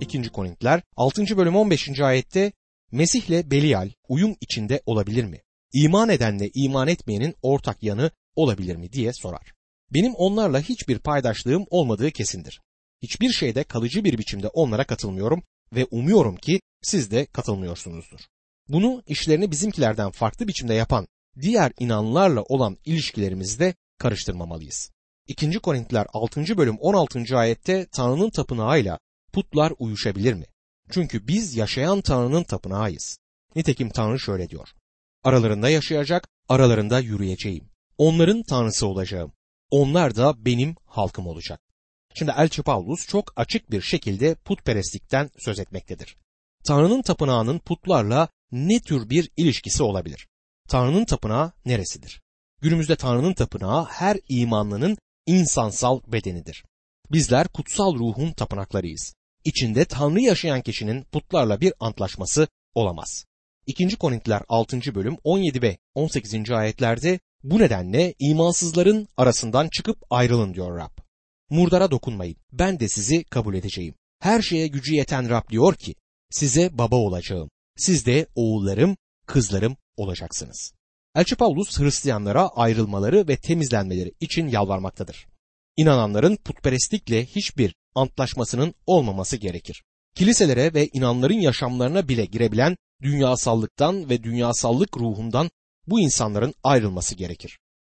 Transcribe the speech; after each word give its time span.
2. 0.00 0.28
Korintiler 0.28 0.82
6. 0.96 1.36
bölüm 1.36 1.56
15. 1.56 2.00
ayette 2.00 2.52
Mesih'le 2.92 3.50
Belial 3.50 3.90
uyum 4.08 4.36
içinde 4.40 4.82
olabilir 4.86 5.24
mi? 5.24 5.42
İman 5.72 6.08
edenle 6.08 6.50
iman 6.54 6.88
etmeyenin 6.88 7.34
ortak 7.42 7.82
yanı 7.82 8.10
olabilir 8.36 8.76
mi 8.76 8.92
diye 8.92 9.12
sorar. 9.12 9.52
Benim 9.90 10.14
onlarla 10.14 10.60
hiçbir 10.60 10.98
paydaşlığım 10.98 11.64
olmadığı 11.70 12.10
kesindir. 12.10 12.60
Hiçbir 13.02 13.32
şeyde 13.32 13.64
kalıcı 13.64 14.04
bir 14.04 14.18
biçimde 14.18 14.48
onlara 14.48 14.84
katılmıyorum 14.84 15.42
ve 15.72 15.84
umuyorum 15.90 16.36
ki 16.36 16.60
siz 16.82 17.10
de 17.10 17.26
katılmıyorsunuzdur. 17.26 18.20
Bunu 18.68 19.02
işlerini 19.06 19.50
bizimkilerden 19.50 20.10
farklı 20.10 20.48
biçimde 20.48 20.74
yapan 20.74 21.06
diğer 21.40 21.72
inanlarla 21.78 22.42
olan 22.42 22.76
ilişkilerimizde 22.84 23.74
karıştırmamalıyız. 23.98 24.90
2. 25.26 25.58
Korintiler 25.58 26.06
6. 26.12 26.58
bölüm 26.58 26.76
16. 26.78 27.38
ayette 27.38 27.86
Tanrı'nın 27.92 28.30
tapınağıyla 28.30 28.98
putlar 29.32 29.72
uyuşabilir 29.78 30.34
mi? 30.34 30.44
Çünkü 30.90 31.28
biz 31.28 31.54
yaşayan 31.56 32.00
Tanrı'nın 32.00 32.42
tapınağıyız. 32.42 33.18
Nitekim 33.56 33.90
Tanrı 33.90 34.20
şöyle 34.20 34.48
diyor. 34.48 34.68
Aralarında 35.24 35.68
yaşayacak, 35.68 36.28
aralarında 36.48 37.00
yürüyeceğim. 37.00 37.70
Onların 37.98 38.42
Tanrısı 38.42 38.86
olacağım. 38.86 39.32
Onlar 39.70 40.16
da 40.16 40.44
benim 40.44 40.76
halkım 40.86 41.26
olacak. 41.26 41.60
Şimdi 42.14 42.32
Elçi 42.36 42.62
Paulus 42.62 43.06
çok 43.06 43.32
açık 43.36 43.70
bir 43.70 43.82
şekilde 43.82 44.34
putperestlikten 44.34 45.30
söz 45.38 45.58
etmektedir. 45.58 46.16
Tanrı'nın 46.64 47.02
tapınağının 47.02 47.58
putlarla 47.58 48.28
ne 48.52 48.80
tür 48.80 49.10
bir 49.10 49.30
ilişkisi 49.36 49.82
olabilir? 49.82 50.28
Tanrı'nın 50.68 51.04
tapınağı 51.04 51.52
neresidir? 51.64 52.22
Günümüzde 52.60 52.96
Tanrı'nın 52.96 53.34
tapınağı 53.34 53.84
her 53.84 54.18
imanlının 54.28 54.98
insansal 55.26 56.00
bedenidir. 56.06 56.64
Bizler 57.12 57.48
kutsal 57.48 57.94
ruhun 57.94 58.32
tapınaklarıyız. 58.32 59.14
İçinde 59.48 59.84
Tanrı 59.84 60.20
yaşayan 60.20 60.62
kişinin 60.62 61.02
putlarla 61.02 61.60
bir 61.60 61.72
antlaşması 61.80 62.48
olamaz. 62.74 63.24
2. 63.66 63.96
Korintiler 63.96 64.42
6. 64.48 64.94
bölüm 64.94 65.16
17 65.24 65.62
ve 65.62 65.78
18. 65.94 66.50
ayetlerde 66.50 67.20
bu 67.42 67.58
nedenle 67.58 68.14
imansızların 68.18 69.08
arasından 69.16 69.68
çıkıp 69.68 69.98
ayrılın 70.10 70.54
diyor 70.54 70.78
Rab. 70.78 70.98
Murdara 71.50 71.90
dokunmayın. 71.90 72.36
Ben 72.52 72.80
de 72.80 72.88
sizi 72.88 73.24
kabul 73.24 73.54
edeceğim. 73.54 73.94
Her 74.20 74.42
şeye 74.42 74.66
gücü 74.66 74.94
yeten 74.94 75.28
Rab 75.28 75.48
diyor 75.50 75.74
ki 75.74 75.94
size 76.30 76.78
baba 76.78 76.96
olacağım. 76.96 77.50
Siz 77.76 78.06
de 78.06 78.26
oğullarım, 78.34 78.96
kızlarım 79.26 79.76
olacaksınız. 79.96 80.72
Elçi 81.16 81.36
Paulus 81.36 81.78
Hristiyanlara 81.78 82.48
ayrılmaları 82.48 83.28
ve 83.28 83.36
temizlenmeleri 83.36 84.12
için 84.20 84.48
yalvarmaktadır. 84.48 85.26
İnananların 85.76 86.36
putperestlikle 86.36 87.26
hiçbir 87.26 87.74
antlaşmasının 87.98 88.74
olmaması 88.86 89.36
gerekir. 89.36 89.82
Kiliselere 90.14 90.74
ve 90.74 90.88
inanların 90.92 91.40
yaşamlarına 91.40 92.08
bile 92.08 92.24
girebilen 92.24 92.76
dünyasallıktan 93.02 94.10
ve 94.10 94.22
dünyasallık 94.22 94.96
ruhundan 94.96 95.50
bu 95.86 96.00
insanların 96.00 96.54
ayrılması 96.62 97.14
gerekir. 97.14 97.58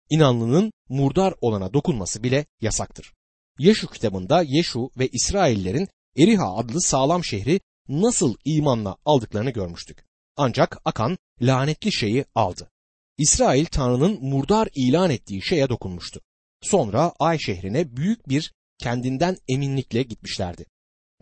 İnanlının 0.09 0.71
murdar 0.89 1.33
olana 1.41 1.73
dokunması 1.73 2.23
bile 2.23 2.45
yasaktır. 2.61 3.13
Yeşu 3.59 3.87
kitabında 3.87 4.41
Yeşu 4.41 4.89
ve 4.97 5.07
İsraillerin 5.07 5.87
Eriha 6.17 6.55
adlı 6.55 6.81
sağlam 6.81 7.23
şehri 7.23 7.59
nasıl 7.89 8.35
imanla 8.45 8.97
aldıklarını 9.05 9.49
görmüştük. 9.49 10.05
Ancak 10.37 10.77
Akan 10.85 11.17
lanetli 11.41 11.91
şeyi 11.91 12.25
aldı. 12.35 12.69
İsrail 13.17 13.65
Tanrı'nın 13.65 14.19
murdar 14.21 14.67
ilan 14.75 15.09
ettiği 15.09 15.41
şeye 15.41 15.69
dokunmuştu. 15.69 16.21
Sonra 16.61 17.13
Ay 17.19 17.39
şehrine 17.39 17.97
büyük 17.97 18.29
bir 18.29 18.53
kendinden 18.79 19.37
eminlikle 19.47 20.03
gitmişlerdi. 20.03 20.65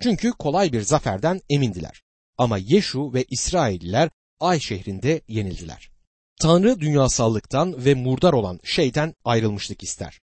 Çünkü 0.01 0.31
kolay 0.31 0.73
bir 0.73 0.81
zaferden 0.81 1.41
emindiler. 1.49 2.01
Ama 2.37 2.57
Yeşu 2.57 3.13
ve 3.13 3.25
İsrailliler 3.29 4.09
Ay 4.39 4.59
şehrinde 4.59 5.21
yenildiler. 5.27 5.89
Tanrı 6.41 6.79
dünyasallıktan 6.79 7.85
ve 7.85 7.93
murdar 7.93 8.33
olan 8.33 8.59
şeyden 8.63 9.15
ayrılmışlık 9.23 9.83
ister. 9.83 10.19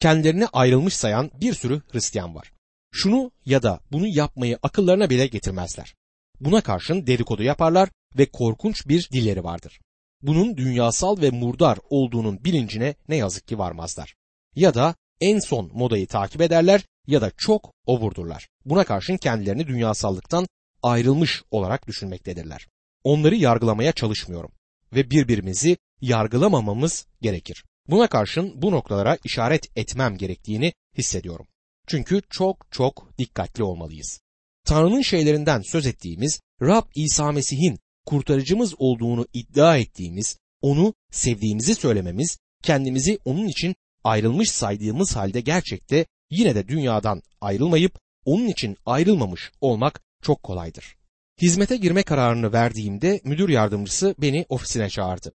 Kendilerini 0.00 0.46
ayrılmış 0.46 0.94
sayan 0.94 1.30
bir 1.40 1.54
sürü 1.54 1.82
Hristiyan 1.92 2.34
var. 2.34 2.52
Şunu 2.92 3.30
ya 3.46 3.62
da 3.62 3.80
bunu 3.92 4.06
yapmayı 4.06 4.58
akıllarına 4.62 5.10
bile 5.10 5.26
getirmezler. 5.26 5.94
Buna 6.40 6.60
karşın 6.60 7.06
dedikodu 7.06 7.42
yaparlar 7.42 7.88
ve 8.18 8.26
korkunç 8.26 8.88
bir 8.88 9.08
dilleri 9.12 9.44
vardır. 9.44 9.80
Bunun 10.22 10.56
dünyasal 10.56 11.20
ve 11.20 11.30
murdar 11.30 11.78
olduğunun 11.90 12.44
bilincine 12.44 12.94
ne 13.08 13.16
yazık 13.16 13.48
ki 13.48 13.58
varmazlar. 13.58 14.14
Ya 14.54 14.74
da 14.74 14.94
en 15.20 15.38
son 15.38 15.70
modayı 15.74 16.06
takip 16.06 16.40
ederler 16.40 16.84
ya 17.06 17.20
da 17.20 17.30
çok 17.36 17.72
ovurdurlar. 17.86 18.48
Buna 18.64 18.84
karşın 18.84 19.16
kendilerini 19.16 19.66
dünyasallıktan 19.66 20.46
ayrılmış 20.82 21.42
olarak 21.50 21.86
düşünmektedirler. 21.86 22.66
Onları 23.04 23.34
yargılamaya 23.34 23.92
çalışmıyorum 23.92 24.50
ve 24.92 25.10
birbirimizi 25.10 25.76
yargılamamamız 26.00 27.06
gerekir. 27.22 27.64
Buna 27.88 28.06
karşın 28.06 28.62
bu 28.62 28.72
noktalara 28.72 29.18
işaret 29.24 29.76
etmem 29.76 30.16
gerektiğini 30.16 30.72
hissediyorum. 30.98 31.46
Çünkü 31.86 32.22
çok 32.30 32.66
çok 32.70 33.18
dikkatli 33.18 33.64
olmalıyız. 33.64 34.20
Tanrı'nın 34.64 35.02
şeylerinden 35.02 35.60
söz 35.60 35.86
ettiğimiz 35.86 36.40
Rab 36.62 36.84
İsa 36.94 37.32
Mesih'in 37.32 37.78
kurtarıcımız 38.06 38.74
olduğunu 38.78 39.26
iddia 39.32 39.76
ettiğimiz, 39.76 40.38
onu 40.60 40.94
sevdiğimizi 41.10 41.74
söylememiz, 41.74 42.38
kendimizi 42.62 43.18
onun 43.24 43.46
için 43.46 43.74
ayrılmış 44.04 44.50
saydığımız 44.50 45.16
halde 45.16 45.40
gerçekte 45.40 46.06
yine 46.30 46.54
de 46.54 46.68
dünyadan 46.68 47.22
ayrılmayıp 47.40 47.98
onun 48.24 48.46
için 48.48 48.76
ayrılmamış 48.86 49.52
olmak 49.60 50.02
çok 50.22 50.42
kolaydır. 50.42 50.96
Hizmete 51.42 51.76
girme 51.76 52.02
kararını 52.02 52.52
verdiğimde 52.52 53.20
müdür 53.24 53.48
yardımcısı 53.48 54.14
beni 54.18 54.46
ofisine 54.48 54.90
çağırdı. 54.90 55.32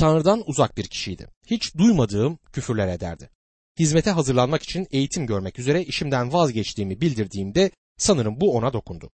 Tanrı'dan 0.00 0.42
uzak 0.46 0.76
bir 0.76 0.84
kişiydi. 0.84 1.28
Hiç 1.46 1.74
duymadığım 1.76 2.38
küfürler 2.52 2.88
ederdi. 2.88 3.30
Hizmete 3.78 4.10
hazırlanmak 4.10 4.62
için 4.62 4.86
eğitim 4.90 5.26
görmek 5.26 5.58
üzere 5.58 5.82
işimden 5.82 6.32
vazgeçtiğimi 6.32 7.00
bildirdiğimde 7.00 7.70
sanırım 7.98 8.40
bu 8.40 8.56
ona 8.56 8.72
dokundu. 8.72 9.10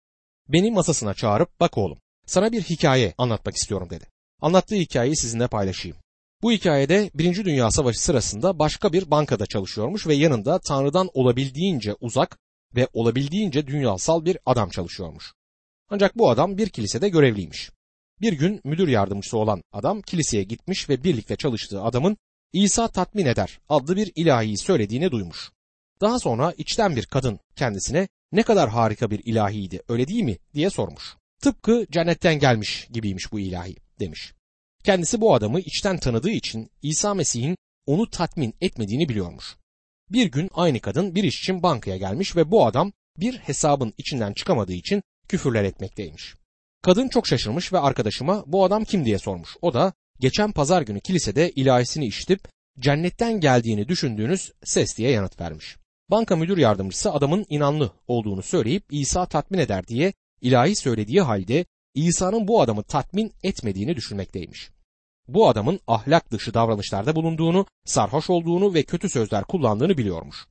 Beni 0.49 0.71
masasına 0.71 1.13
çağırıp 1.13 1.59
bak 1.59 1.77
oğlum 1.77 1.97
sana 2.25 2.51
bir 2.51 2.61
hikaye 2.61 3.13
anlatmak 3.17 3.55
istiyorum 3.55 3.89
dedi. 3.89 4.05
Anlattığı 4.41 4.75
hikayeyi 4.75 5.17
sizinle 5.17 5.47
paylaşayım. 5.47 5.97
Bu 6.43 6.51
hikayede 6.51 7.11
Birinci 7.13 7.45
Dünya 7.45 7.71
Savaşı 7.71 8.03
sırasında 8.03 8.59
başka 8.59 8.93
bir 8.93 9.11
bankada 9.11 9.45
çalışıyormuş 9.45 10.07
ve 10.07 10.15
yanında 10.15 10.59
Tanrı'dan 10.59 11.09
olabildiğince 11.13 11.95
uzak 11.99 12.39
ve 12.75 12.87
olabildiğince 12.93 13.67
dünyasal 13.67 14.25
bir 14.25 14.37
adam 14.45 14.69
çalışıyormuş. 14.69 15.33
Ancak 15.89 16.17
bu 16.17 16.29
adam 16.29 16.57
bir 16.57 16.69
kilisede 16.69 17.09
görevliymiş. 17.09 17.71
Bir 18.21 18.33
gün 18.33 18.61
müdür 18.63 18.87
yardımcısı 18.87 19.37
olan 19.37 19.63
adam 19.71 20.01
kiliseye 20.01 20.43
gitmiş 20.43 20.89
ve 20.89 21.03
birlikte 21.03 21.35
çalıştığı 21.35 21.81
adamın 21.81 22.17
İsa 22.53 22.87
tatmin 22.87 23.25
eder 23.25 23.59
adlı 23.69 23.95
bir 23.95 24.11
ilahiyi 24.15 24.57
söylediğini 24.57 25.11
duymuş. 25.11 25.51
Daha 26.01 26.19
sonra 26.19 26.53
içten 26.57 26.95
bir 26.95 27.05
kadın 27.05 27.39
kendisine 27.55 28.07
ne 28.31 28.43
kadar 28.43 28.69
harika 28.69 29.11
bir 29.11 29.21
ilahiydi 29.25 29.81
öyle 29.89 30.07
değil 30.07 30.23
mi 30.23 30.37
diye 30.53 30.69
sormuş. 30.69 31.15
Tıpkı 31.41 31.85
cennetten 31.91 32.39
gelmiş 32.39 32.87
gibiymiş 32.91 33.31
bu 33.31 33.39
ilahi 33.39 33.75
demiş. 33.99 34.33
Kendisi 34.83 35.21
bu 35.21 35.33
adamı 35.35 35.59
içten 35.59 35.97
tanıdığı 35.97 36.29
için 36.29 36.69
İsa 36.81 37.13
Mesih'in 37.13 37.57
onu 37.85 38.09
tatmin 38.09 38.53
etmediğini 38.61 39.09
biliyormuş. 39.09 39.57
Bir 40.09 40.25
gün 40.25 40.49
aynı 40.53 40.79
kadın 40.79 41.15
bir 41.15 41.23
iş 41.23 41.39
için 41.39 41.63
bankaya 41.63 41.97
gelmiş 41.97 42.35
ve 42.35 42.51
bu 42.51 42.65
adam 42.65 42.91
bir 43.17 43.37
hesabın 43.37 43.93
içinden 43.97 44.33
çıkamadığı 44.33 44.73
için 44.73 45.03
küfürler 45.27 45.63
etmekteymiş. 45.63 46.35
Kadın 46.83 47.07
çok 47.07 47.27
şaşırmış 47.27 47.73
ve 47.73 47.79
arkadaşıma 47.79 48.43
bu 48.47 48.65
adam 48.65 48.83
kim 48.83 49.05
diye 49.05 49.19
sormuş. 49.19 49.57
O 49.61 49.73
da 49.73 49.93
geçen 50.19 50.51
pazar 50.51 50.81
günü 50.81 50.99
kilisede 50.99 51.51
ilahisini 51.51 52.05
işitip 52.05 52.47
cennetten 52.79 53.39
geldiğini 53.39 53.87
düşündüğünüz 53.87 54.51
ses 54.63 54.97
diye 54.97 55.11
yanıt 55.11 55.41
vermiş. 55.41 55.77
Banka 56.11 56.35
müdür 56.35 56.57
yardımcısı 56.57 57.11
adamın 57.11 57.45
inanlı 57.49 57.91
olduğunu 58.07 58.41
söyleyip 58.41 58.83
İsa 58.91 59.25
tatmin 59.25 59.59
eder 59.59 59.87
diye 59.87 60.13
ilahi 60.41 60.75
söylediği 60.75 61.21
halde 61.21 61.65
İsa'nın 61.93 62.47
bu 62.47 62.61
adamı 62.61 62.83
tatmin 62.83 63.33
etmediğini 63.43 63.95
düşünmekteymiş. 63.95 64.69
Bu 65.33 65.49
adamın 65.49 65.79
ahlak 65.87 66.31
dışı 66.31 66.53
davranışlarda 66.53 67.15
bulunduğunu, 67.15 67.65
sarhoş 67.85 68.29
olduğunu 68.29 68.73
ve 68.73 68.83
kötü 68.83 69.09
sözler 69.09 69.43
kullandığını 69.43 69.97
biliyormuş. 69.97 70.47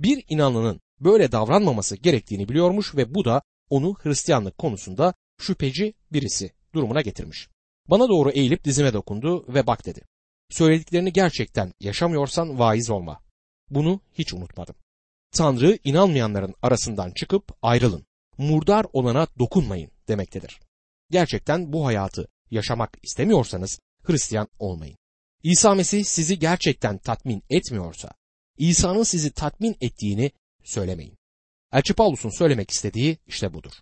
Bir 0.00 0.24
inanlının 0.28 0.80
böyle 1.00 1.32
davranmaması 1.32 1.96
gerektiğini 1.96 2.48
biliyormuş 2.48 2.96
ve 2.96 3.14
bu 3.14 3.24
da 3.24 3.42
onu 3.70 3.94
Hristiyanlık 4.02 4.58
konusunda 4.58 5.14
şüpheci 5.40 5.94
birisi 6.12 6.52
durumuna 6.74 7.00
getirmiş. 7.00 7.48
Bana 7.90 8.08
doğru 8.08 8.30
eğilip 8.30 8.64
dizime 8.64 8.92
dokundu 8.92 9.54
ve 9.54 9.66
bak 9.66 9.86
dedi. 9.86 10.00
Söylediklerini 10.50 11.12
gerçekten 11.12 11.72
yaşamıyorsan 11.80 12.58
vaiz 12.58 12.90
olma. 12.90 13.20
Bunu 13.70 14.00
hiç 14.14 14.34
unutmadım. 14.34 14.74
Tanrı 15.32 15.78
inanmayanların 15.84 16.54
arasından 16.62 17.10
çıkıp 17.10 17.52
ayrılın. 17.62 18.06
Murdar 18.38 18.86
olana 18.92 19.26
dokunmayın 19.38 19.90
demektedir. 20.08 20.60
Gerçekten 21.10 21.72
bu 21.72 21.86
hayatı 21.86 22.28
yaşamak 22.50 22.98
istemiyorsanız 23.02 23.78
Hristiyan 24.02 24.48
olmayın. 24.58 24.96
İsa 25.42 25.74
Mesih 25.74 26.04
sizi 26.04 26.38
gerçekten 26.38 26.98
tatmin 26.98 27.42
etmiyorsa, 27.50 28.10
İsa'nın 28.58 29.02
sizi 29.02 29.30
tatmin 29.30 29.76
ettiğini 29.80 30.30
söylemeyin. 30.64 31.16
Elçi 31.72 31.94
Paulus'un 31.94 32.30
söylemek 32.30 32.70
istediği 32.70 33.18
işte 33.26 33.54
budur. 33.54 33.72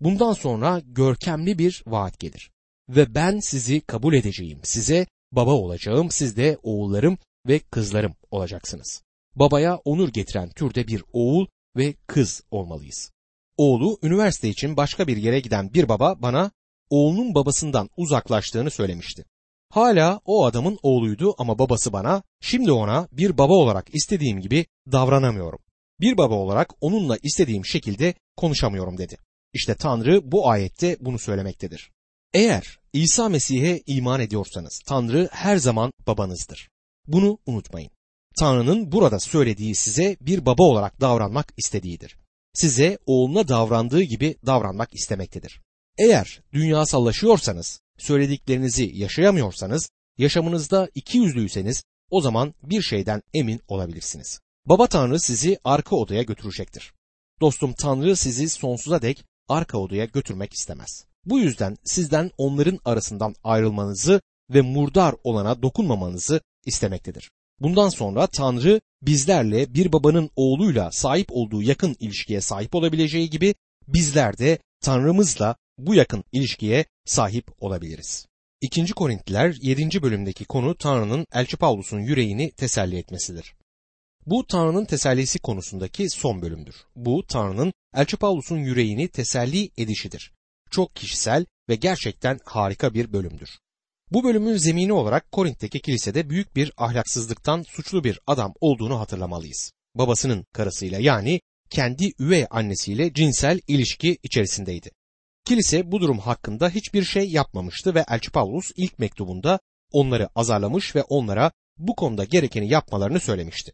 Bundan 0.00 0.32
sonra 0.32 0.82
görkemli 0.84 1.58
bir 1.58 1.82
vaat 1.86 2.18
gelir. 2.18 2.50
Ve 2.88 3.14
ben 3.14 3.40
sizi 3.40 3.80
kabul 3.80 4.14
edeceğim. 4.14 4.60
Size 4.62 5.06
baba 5.32 5.52
olacağım. 5.52 6.10
Siz 6.10 6.36
de 6.36 6.58
oğullarım 6.62 7.18
ve 7.46 7.58
kızlarım 7.58 8.14
olacaksınız. 8.30 9.02
Babaya 9.34 9.76
onur 9.76 10.08
getiren 10.08 10.50
türde 10.50 10.86
bir 10.86 11.04
oğul 11.12 11.46
ve 11.76 11.94
kız 12.06 12.42
olmalıyız. 12.50 13.10
Oğlu 13.56 13.98
üniversite 14.02 14.48
için 14.48 14.76
başka 14.76 15.06
bir 15.06 15.16
yere 15.16 15.40
giden 15.40 15.74
bir 15.74 15.88
baba 15.88 16.22
bana 16.22 16.50
oğlunun 16.90 17.34
babasından 17.34 17.90
uzaklaştığını 17.96 18.70
söylemişti. 18.70 19.24
Hala 19.70 20.20
o 20.24 20.44
adamın 20.44 20.78
oğluydu 20.82 21.34
ama 21.38 21.58
babası 21.58 21.92
bana 21.92 22.22
şimdi 22.40 22.72
ona 22.72 23.08
bir 23.12 23.38
baba 23.38 23.52
olarak 23.52 23.94
istediğim 23.94 24.40
gibi 24.40 24.66
davranamıyorum. 24.92 25.58
Bir 26.00 26.16
baba 26.16 26.34
olarak 26.34 26.70
onunla 26.80 27.18
istediğim 27.22 27.66
şekilde 27.66 28.14
konuşamıyorum 28.36 28.98
dedi. 28.98 29.18
İşte 29.52 29.74
Tanrı 29.74 30.32
bu 30.32 30.48
ayette 30.50 30.96
bunu 31.00 31.18
söylemektedir. 31.18 31.90
Eğer 32.34 32.78
İsa 32.92 33.28
Mesih'e 33.28 33.82
iman 33.86 34.20
ediyorsanız 34.20 34.80
Tanrı 34.86 35.28
her 35.32 35.56
zaman 35.56 35.92
babanızdır. 36.06 36.68
Bunu 37.06 37.38
unutmayın. 37.46 37.90
Tanrı'nın 38.38 38.92
burada 38.92 39.20
söylediği 39.20 39.74
size 39.74 40.16
bir 40.20 40.46
baba 40.46 40.62
olarak 40.62 41.00
davranmak 41.00 41.52
istediğidir. 41.56 42.16
Size 42.54 42.98
oğluna 43.06 43.48
davrandığı 43.48 44.02
gibi 44.02 44.36
davranmak 44.46 44.94
istemektedir. 44.94 45.60
Eğer 45.98 46.42
dünyasallaşıyorsanız, 46.52 47.80
söylediklerinizi 47.98 48.90
yaşayamıyorsanız, 48.94 49.90
yaşamınızda 50.18 50.88
iki 50.94 51.18
yüzlüyseniz 51.18 51.82
o 52.10 52.20
zaman 52.20 52.54
bir 52.62 52.82
şeyden 52.82 53.22
emin 53.34 53.60
olabilirsiniz. 53.68 54.40
Baba 54.66 54.86
Tanrı 54.86 55.20
sizi 55.20 55.58
arka 55.64 55.96
odaya 55.96 56.22
götürecektir. 56.22 56.92
Dostum 57.40 57.72
Tanrı 57.72 58.16
sizi 58.16 58.48
sonsuza 58.48 59.02
dek 59.02 59.24
arka 59.48 59.78
odaya 59.78 60.04
götürmek 60.04 60.52
istemez. 60.52 61.04
Bu 61.24 61.38
yüzden 61.38 61.76
sizden 61.84 62.30
onların 62.38 62.78
arasından 62.84 63.34
ayrılmanızı 63.44 64.20
ve 64.50 64.60
murdar 64.60 65.14
olana 65.24 65.62
dokunmamanızı 65.62 66.40
istemektedir. 66.66 67.30
Bundan 67.60 67.88
sonra 67.88 68.26
Tanrı 68.26 68.80
bizlerle 69.02 69.74
bir 69.74 69.92
babanın 69.92 70.30
oğluyla 70.36 70.90
sahip 70.92 71.26
olduğu 71.30 71.62
yakın 71.62 71.96
ilişkiye 72.00 72.40
sahip 72.40 72.74
olabileceği 72.74 73.30
gibi 73.30 73.54
bizler 73.88 74.38
de 74.38 74.58
Tanrımızla 74.80 75.56
bu 75.78 75.94
yakın 75.94 76.24
ilişkiye 76.32 76.84
sahip 77.04 77.46
olabiliriz. 77.62 78.26
2. 78.60 78.86
Korintliler 78.86 79.56
7. 79.62 80.02
bölümdeki 80.02 80.44
konu 80.44 80.76
Tanrı'nın 80.76 81.26
Elçi 81.32 81.56
Pavlus'un 81.56 82.00
yüreğini 82.00 82.50
teselli 82.50 82.98
etmesidir. 82.98 83.54
Bu 84.26 84.46
Tanrı'nın 84.46 84.84
tesellisi 84.84 85.38
konusundaki 85.38 86.10
son 86.10 86.42
bölümdür. 86.42 86.74
Bu 86.96 87.26
Tanrı'nın 87.26 87.72
Elçi 87.94 88.16
Pavlus'un 88.16 88.58
yüreğini 88.58 89.08
teselli 89.08 89.70
edişidir. 89.76 90.32
Çok 90.70 90.96
kişisel 90.96 91.46
ve 91.68 91.74
gerçekten 91.74 92.38
harika 92.44 92.94
bir 92.94 93.12
bölümdür. 93.12 93.50
Bu 94.12 94.24
bölümün 94.24 94.56
zemini 94.56 94.92
olarak 94.92 95.32
Korint'teki 95.32 95.80
kilisede 95.80 96.30
büyük 96.30 96.56
bir 96.56 96.72
ahlaksızlıktan 96.76 97.62
suçlu 97.62 98.04
bir 98.04 98.20
adam 98.26 98.54
olduğunu 98.60 99.00
hatırlamalıyız. 99.00 99.72
Babasının 99.94 100.44
karısıyla 100.52 100.98
yani 100.98 101.40
kendi 101.70 102.12
üvey 102.20 102.46
annesiyle 102.50 103.12
cinsel 103.12 103.60
ilişki 103.68 104.18
içerisindeydi. 104.22 104.90
Kilise 105.48 105.92
bu 105.92 106.00
durum 106.00 106.18
hakkında 106.18 106.68
hiçbir 106.68 107.04
şey 107.04 107.30
yapmamıştı 107.30 107.94
ve 107.94 108.04
Elçi 108.08 108.30
Pavlus 108.30 108.72
ilk 108.76 108.98
mektubunda 108.98 109.60
onları 109.92 110.28
azarlamış 110.34 110.96
ve 110.96 111.02
onlara 111.02 111.52
bu 111.78 111.96
konuda 111.96 112.24
gerekeni 112.24 112.68
yapmalarını 112.68 113.20
söylemişti. 113.20 113.72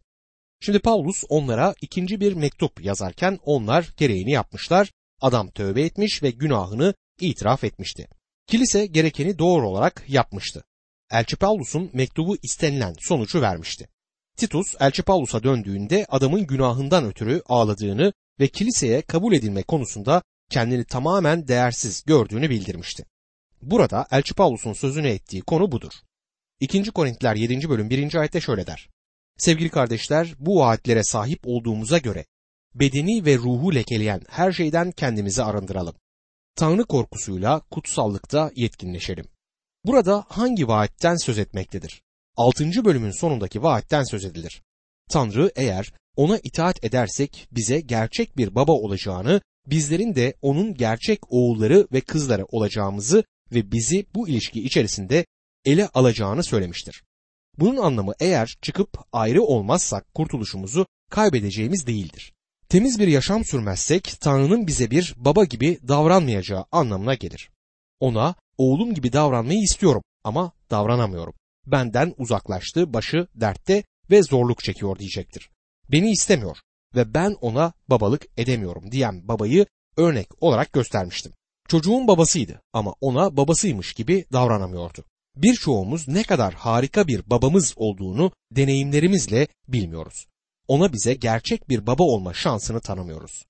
Şimdi 0.59 0.79
Paulus 0.79 1.23
onlara 1.29 1.75
ikinci 1.81 2.19
bir 2.19 2.33
mektup 2.33 2.85
yazarken 2.85 3.39
onlar 3.45 3.93
gereğini 3.97 4.31
yapmışlar, 4.31 4.91
adam 5.21 5.51
tövbe 5.51 5.81
etmiş 5.81 6.23
ve 6.23 6.31
günahını 6.31 6.93
itiraf 7.19 7.63
etmişti. 7.63 8.07
Kilise 8.47 8.85
gerekeni 8.85 9.39
doğru 9.39 9.69
olarak 9.69 10.05
yapmıştı. 10.07 10.63
Elçi 11.11 11.35
Paulus'un 11.35 11.89
mektubu 11.93 12.37
istenilen 12.43 12.95
sonucu 12.99 13.41
vermişti. 13.41 13.89
Titus 14.37 14.75
Elçi 14.79 15.03
Paulus'a 15.03 15.43
döndüğünde 15.43 16.05
adamın 16.09 16.47
günahından 16.47 17.05
ötürü 17.05 17.41
ağladığını 17.45 18.13
ve 18.39 18.47
kiliseye 18.47 19.01
kabul 19.01 19.33
edilme 19.33 19.63
konusunda 19.63 20.21
kendini 20.49 20.85
tamamen 20.85 21.47
değersiz 21.47 22.03
gördüğünü 22.05 22.49
bildirmişti. 22.49 23.05
Burada 23.61 24.07
Elçi 24.11 24.33
Paulus'un 24.33 24.73
sözünü 24.73 25.07
ettiği 25.07 25.41
konu 25.41 25.71
budur. 25.71 25.91
2. 26.59 26.83
Korintiler 26.83 27.35
7. 27.35 27.69
bölüm 27.69 27.89
1. 27.89 28.15
ayette 28.15 28.41
şöyle 28.41 28.67
der. 28.67 28.89
Sevgili 29.37 29.69
kardeşler 29.69 30.33
bu 30.39 30.59
vaatlere 30.59 31.03
sahip 31.03 31.39
olduğumuza 31.43 31.97
göre 31.97 32.25
bedeni 32.75 33.25
ve 33.25 33.37
ruhu 33.37 33.75
lekeleyen 33.75 34.21
her 34.29 34.51
şeyden 34.51 34.91
kendimizi 34.91 35.43
arındıralım. 35.43 35.95
Tanrı 36.55 36.83
korkusuyla 36.83 37.59
kutsallıkta 37.59 38.51
yetkinleşelim. 38.55 39.25
Burada 39.85 40.25
hangi 40.27 40.67
vaatten 40.67 41.15
söz 41.15 41.37
etmektedir? 41.37 42.01
6. 42.37 42.85
bölümün 42.85 43.11
sonundaki 43.11 43.63
vaatten 43.63 44.03
söz 44.03 44.25
edilir. 44.25 44.61
Tanrı 45.09 45.51
eğer 45.55 45.93
ona 46.15 46.37
itaat 46.37 46.83
edersek 46.83 47.47
bize 47.51 47.81
gerçek 47.81 48.37
bir 48.37 48.55
baba 48.55 48.71
olacağını, 48.71 49.41
bizlerin 49.67 50.15
de 50.15 50.33
onun 50.41 50.73
gerçek 50.73 51.19
oğulları 51.33 51.87
ve 51.93 52.01
kızları 52.01 52.45
olacağımızı 52.45 53.23
ve 53.51 53.71
bizi 53.71 54.05
bu 54.15 54.27
ilişki 54.29 54.63
içerisinde 54.63 55.25
ele 55.65 55.87
alacağını 55.87 56.43
söylemiştir. 56.43 57.03
Bunun 57.59 57.77
anlamı 57.77 58.13
eğer 58.19 58.55
çıkıp 58.61 58.89
ayrı 59.11 59.43
olmazsak 59.43 60.13
kurtuluşumuzu 60.13 60.85
kaybedeceğimiz 61.11 61.87
değildir. 61.87 62.33
Temiz 62.69 62.99
bir 62.99 63.07
yaşam 63.07 63.45
sürmezsek 63.45 64.21
Tanrı'nın 64.21 64.67
bize 64.67 64.91
bir 64.91 65.13
baba 65.17 65.45
gibi 65.45 65.79
davranmayacağı 65.87 66.65
anlamına 66.71 67.13
gelir. 67.13 67.49
Ona 67.99 68.35
oğlum 68.57 68.93
gibi 68.93 69.13
davranmayı 69.13 69.59
istiyorum 69.59 70.01
ama 70.23 70.51
davranamıyorum. 70.71 71.33
Benden 71.65 72.13
uzaklaştı, 72.17 72.93
başı 72.93 73.27
dertte 73.35 73.83
ve 74.09 74.23
zorluk 74.23 74.63
çekiyor 74.63 74.99
diyecektir. 74.99 75.49
Beni 75.91 76.11
istemiyor 76.11 76.57
ve 76.95 77.13
ben 77.13 77.35
ona 77.41 77.73
babalık 77.87 78.25
edemiyorum 78.37 78.91
diyen 78.91 79.27
babayı 79.27 79.65
örnek 79.97 80.43
olarak 80.43 80.73
göstermiştim. 80.73 81.33
Çocuğun 81.67 82.07
babasıydı 82.07 82.61
ama 82.73 82.93
ona 83.01 83.37
babasıymış 83.37 83.93
gibi 83.93 84.25
davranamıyordu. 84.33 85.05
Birçoğumuz 85.35 86.07
ne 86.07 86.23
kadar 86.23 86.53
harika 86.53 87.07
bir 87.07 87.29
babamız 87.29 87.73
olduğunu 87.75 88.31
deneyimlerimizle 88.51 89.47
bilmiyoruz. 89.67 90.27
Ona 90.67 90.93
bize 90.93 91.13
gerçek 91.13 91.69
bir 91.69 91.87
baba 91.87 92.03
olma 92.03 92.33
şansını 92.33 92.79
tanımıyoruz. 92.81 93.45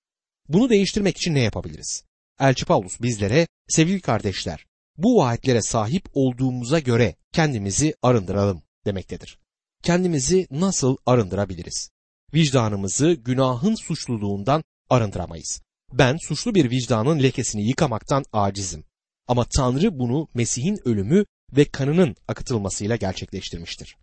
Bunu 0.49 0.69
değiştirmek 0.69 1.17
için 1.17 1.33
ne 1.33 1.39
yapabiliriz? 1.39 2.03
Elçi 2.39 2.65
Paulus 2.65 3.01
bizlere 3.01 3.47
sevgili 3.67 4.01
kardeşler 4.01 4.65
bu 4.97 5.17
vaatlere 5.17 5.61
sahip 5.61 6.05
olduğumuza 6.13 6.79
göre 6.79 7.15
kendimizi 7.31 7.95
arındıralım 8.01 8.63
demektedir. 8.85 9.39
Kendimizi 9.83 10.47
nasıl 10.51 10.97
arındırabiliriz? 11.05 11.89
Vicdanımızı 12.35 13.13
günahın 13.13 13.75
suçluluğundan 13.75 14.63
arındıramayız. 14.89 15.61
Ben 15.93 16.17
suçlu 16.27 16.55
bir 16.55 16.69
vicdanın 16.69 17.23
lekesini 17.23 17.67
yıkamaktan 17.67 18.25
acizim. 18.33 18.83
Ama 19.27 19.45
Tanrı 19.57 19.99
bunu 19.99 20.27
Mesih'in 20.33 20.79
ölümü 20.85 21.25
ve 21.57 21.65
kanının 21.65 22.15
akıtılmasıyla 22.27 22.95
gerçekleştirmiştir. 22.95 23.97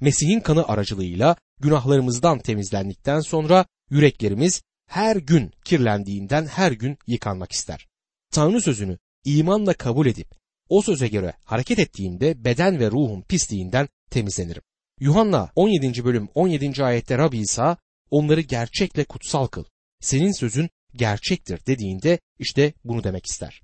Mesih'in 0.00 0.40
kanı 0.40 0.68
aracılığıyla 0.68 1.36
günahlarımızdan 1.60 2.38
temizlendikten 2.38 3.20
sonra 3.20 3.66
yüreklerimiz 3.90 4.62
her 4.86 5.16
gün 5.16 5.50
kirlendiğinden 5.64 6.46
her 6.46 6.72
gün 6.72 6.98
yıkanmak 7.06 7.52
ister. 7.52 7.88
Tanrı 8.30 8.60
sözünü 8.60 8.98
imanla 9.24 9.74
kabul 9.74 10.06
edip 10.06 10.28
o 10.68 10.82
söze 10.82 11.08
göre 11.08 11.34
hareket 11.44 11.78
ettiğimde 11.78 12.44
beden 12.44 12.80
ve 12.80 12.90
ruhum 12.90 13.22
pisliğinden 13.22 13.88
temizlenirim. 14.10 14.62
Yuhanna 15.00 15.50
17. 15.56 16.04
bölüm 16.04 16.28
17. 16.34 16.84
ayette 16.84 17.18
Rabbi 17.18 17.38
İsa 17.38 17.76
onları 18.10 18.40
gerçekle 18.40 19.04
kutsal 19.04 19.46
kıl. 19.46 19.64
Senin 20.00 20.32
sözün 20.32 20.70
gerçektir 20.96 21.60
dediğinde 21.66 22.18
işte 22.38 22.72
bunu 22.84 23.04
demek 23.04 23.26
ister. 23.26 23.62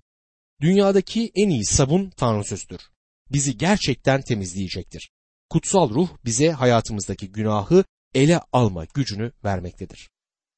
Dünyadaki 0.61 1.31
en 1.35 1.49
iyi 1.49 1.65
sabun 1.65 2.11
Tanrı 2.11 2.45
sözüdür. 2.45 2.81
Bizi 3.33 3.59
gerçekten 3.59 4.23
temizleyecektir. 4.23 5.11
Kutsal 5.51 5.91
ruh 5.91 6.09
bize 6.25 6.51
hayatımızdaki 6.51 7.33
günahı 7.33 7.85
ele 8.15 8.41
alma 8.53 8.85
gücünü 8.85 9.33
vermektedir. 9.45 10.11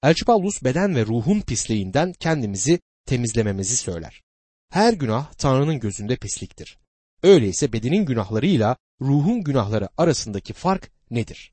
Elçi 0.02 0.24
Paulus 0.24 0.62
beden 0.64 0.94
ve 0.94 1.06
ruhun 1.06 1.40
pisliğinden 1.40 2.12
kendimizi 2.20 2.80
temizlememizi 3.06 3.76
söyler. 3.76 4.22
Her 4.70 4.92
günah 4.92 5.32
Tanrı'nın 5.32 5.80
gözünde 5.80 6.16
pisliktir. 6.16 6.78
Öyleyse 7.22 7.72
bedenin 7.72 8.06
günahlarıyla 8.06 8.76
ruhun 9.02 9.42
günahları 9.42 9.88
arasındaki 9.98 10.52
fark 10.52 10.90
nedir? 11.10 11.52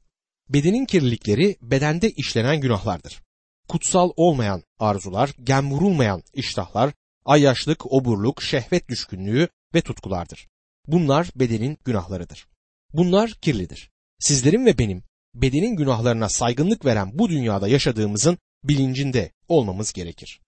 Bedenin 0.50 0.86
kirlilikleri 0.86 1.56
bedende 1.62 2.10
işlenen 2.10 2.62
günahlardır. 2.62 3.22
Kutsal 3.68 4.12
olmayan 4.16 4.64
arzular, 4.80 5.32
gem 5.44 5.72
vurulmayan 5.72 6.24
iştahlar, 6.34 6.94
ayyaşlık, 7.26 7.92
oburluk, 7.92 8.44
şehvet 8.44 8.90
düşkünlüğü 8.90 9.48
ve 9.74 9.82
tutkulardır. 9.82 10.48
Bunlar 10.88 11.30
bedenin 11.36 11.78
günahlarıdır. 11.86 12.48
Bunlar 12.94 13.32
kirlidir. 13.32 13.90
Sizlerin 14.20 14.66
ve 14.66 14.78
benim 14.78 15.04
bedenin 15.34 15.76
günahlarına 15.76 16.30
saygınlık 16.30 16.86
veren 16.86 17.12
bu 17.14 17.30
dünyada 17.30 17.68
yaşadığımızın 17.68 18.38
bilincinde 18.64 19.32
olmamız 19.48 19.94
gerekir. 19.94 20.42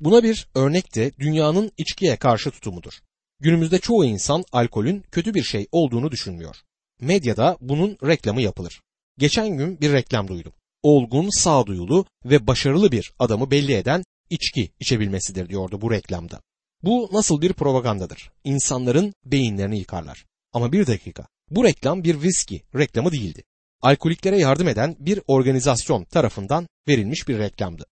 Buna 0.00 0.22
bir 0.22 0.48
örnek 0.54 0.94
de 0.94 1.12
dünyanın 1.18 1.72
içkiye 1.78 2.16
karşı 2.16 2.50
tutumudur. 2.50 2.92
Günümüzde 3.40 3.78
çoğu 3.78 4.04
insan 4.04 4.44
alkolün 4.52 5.04
kötü 5.12 5.34
bir 5.34 5.42
şey 5.42 5.66
olduğunu 5.72 6.10
düşünmüyor. 6.10 6.56
Medyada 7.00 7.56
bunun 7.60 7.98
reklamı 8.06 8.40
yapılır. 8.40 8.80
Geçen 9.18 9.48
gün 9.48 9.80
bir 9.80 9.92
reklam 9.92 10.28
duydum. 10.28 10.52
Olgun, 10.82 11.40
sağduyulu 11.42 12.06
ve 12.24 12.46
başarılı 12.46 12.92
bir 12.92 13.12
adamı 13.18 13.50
belli 13.50 13.74
eden 13.74 14.04
içki 14.30 14.70
içebilmesidir 14.80 15.48
diyordu 15.48 15.80
bu 15.80 15.90
reklamda. 15.90 16.40
Bu 16.82 17.10
nasıl 17.12 17.40
bir 17.40 17.52
propagandadır? 17.52 18.30
İnsanların 18.44 19.12
beyinlerini 19.24 19.78
yıkarlar. 19.78 20.26
Ama 20.52 20.72
bir 20.72 20.86
dakika. 20.86 21.26
Bu 21.50 21.64
reklam 21.64 22.04
bir 22.04 22.22
viski 22.22 22.62
reklamı 22.74 23.12
değildi. 23.12 23.42
Alkoliklere 23.82 24.38
yardım 24.38 24.68
eden 24.68 24.96
bir 24.98 25.20
organizasyon 25.26 26.04
tarafından 26.04 26.66
verilmiş 26.88 27.28
bir 27.28 27.38
reklamdı. 27.38 27.86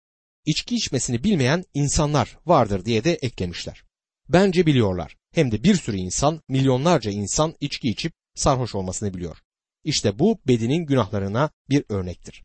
İçki 0.46 0.74
içmesini 0.74 1.24
bilmeyen 1.24 1.64
insanlar 1.74 2.38
vardır 2.46 2.84
diye 2.84 3.04
de 3.04 3.12
eklemişler. 3.12 3.82
Bence 4.28 4.66
biliyorlar. 4.66 5.16
Hem 5.36 5.52
de 5.52 5.62
bir 5.62 5.74
sürü 5.74 5.96
insan, 5.96 6.42
milyonlarca 6.48 7.10
insan 7.10 7.54
içki 7.60 7.88
içip 7.88 8.12
sarhoş 8.34 8.74
olmasını 8.74 9.14
biliyor. 9.14 9.38
İşte 9.84 10.18
bu 10.18 10.38
bedenin 10.48 10.86
günahlarına 10.86 11.50
bir 11.70 11.84
örnektir. 11.88 12.44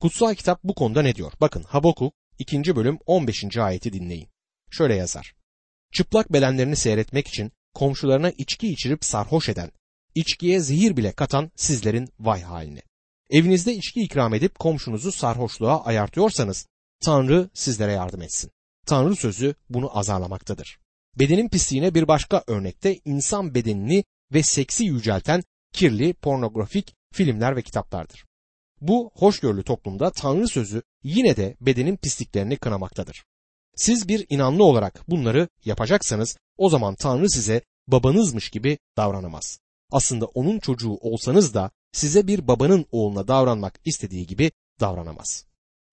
Kutsal 0.00 0.34
kitap 0.34 0.64
bu 0.64 0.74
konuda 0.74 1.02
ne 1.02 1.14
diyor? 1.14 1.32
Bakın 1.40 1.62
Habakuk 1.62 2.14
2. 2.38 2.76
bölüm 2.76 2.98
15. 3.06 3.56
ayeti 3.56 3.92
dinleyin. 3.92 4.28
Şöyle 4.70 4.94
yazar. 4.94 5.34
Çıplak 5.92 6.32
bedenlerini 6.32 6.76
seyretmek 6.76 7.28
için 7.28 7.52
komşularına 7.74 8.30
içki 8.30 8.68
içirip 8.68 9.04
sarhoş 9.04 9.48
eden, 9.48 9.70
içkiye 10.14 10.60
zehir 10.60 10.96
bile 10.96 11.12
katan 11.12 11.50
sizlerin 11.56 12.08
vay 12.20 12.42
haline. 12.42 12.82
Evinizde 13.30 13.74
içki 13.74 14.00
ikram 14.00 14.34
edip 14.34 14.58
komşunuzu 14.58 15.12
sarhoşluğa 15.12 15.84
ayartıyorsanız 15.84 16.66
Tanrı 17.04 17.50
sizlere 17.54 17.92
yardım 17.92 18.22
etsin. 18.22 18.50
Tanrı 18.86 19.16
sözü 19.16 19.54
bunu 19.70 19.98
azarlamaktadır. 19.98 20.82
Bedenin 21.18 21.48
pisliğine 21.48 21.94
bir 21.94 22.08
başka 22.08 22.44
örnekte 22.46 22.98
insan 23.04 23.54
bedenini 23.54 24.04
ve 24.32 24.42
seksi 24.42 24.84
yücelten 24.84 25.42
kirli 25.72 26.14
pornografik 26.14 26.94
filmler 27.12 27.56
ve 27.56 27.62
kitaplardır. 27.62 28.24
Bu 28.80 29.10
hoşgörülü 29.14 29.62
toplumda 29.62 30.10
Tanrı 30.10 30.48
sözü 30.48 30.82
yine 31.02 31.36
de 31.36 31.56
bedenin 31.60 31.96
pisliklerini 31.96 32.56
kınamaktadır. 32.56 33.24
Siz 33.76 34.08
bir 34.08 34.26
inanlı 34.28 34.64
olarak 34.64 35.04
bunları 35.08 35.48
yapacaksanız 35.64 36.36
o 36.56 36.68
zaman 36.68 36.94
Tanrı 36.94 37.30
size 37.30 37.62
babanızmış 37.88 38.50
gibi 38.50 38.78
davranamaz. 38.96 39.58
Aslında 39.90 40.26
onun 40.26 40.58
çocuğu 40.58 40.98
olsanız 41.00 41.54
da 41.54 41.70
size 41.92 42.26
bir 42.26 42.48
babanın 42.48 42.86
oğluna 42.92 43.28
davranmak 43.28 43.80
istediği 43.84 44.26
gibi 44.26 44.52
davranamaz. 44.80 45.44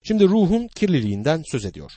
Şimdi 0.04 0.28
ruhun 0.28 0.68
kirliliğinden 0.68 1.44
söz 1.52 1.66
ediyor. 1.66 1.92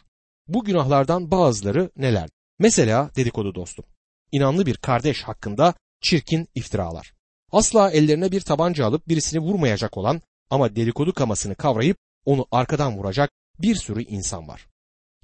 Bu 0.49 0.65
günahlardan 0.65 1.31
bazıları 1.31 1.91
neler? 1.97 2.29
Mesela 2.59 3.11
dedikodu 3.17 3.55
dostum. 3.55 3.85
İnanlı 4.33 4.67
bir 4.67 4.77
kardeş 4.77 5.23
hakkında 5.23 5.75
çirkin 6.01 6.49
iftiralar. 6.55 7.15
Asla 7.53 7.91
ellerine 7.91 8.33
bir 8.33 8.41
tabanca 8.41 8.87
alıp 8.87 9.09
birisini 9.09 9.41
vurmayacak 9.41 9.97
olan 9.97 10.23
ama 10.51 10.77
dedikodu 10.77 11.13
kamasını 11.13 11.55
kavrayıp 11.55 11.97
onu 12.25 12.47
arkadan 12.51 12.97
vuracak 12.99 13.31
bir 13.59 13.75
sürü 13.75 14.03
insan 14.03 14.49
var. 14.49 14.67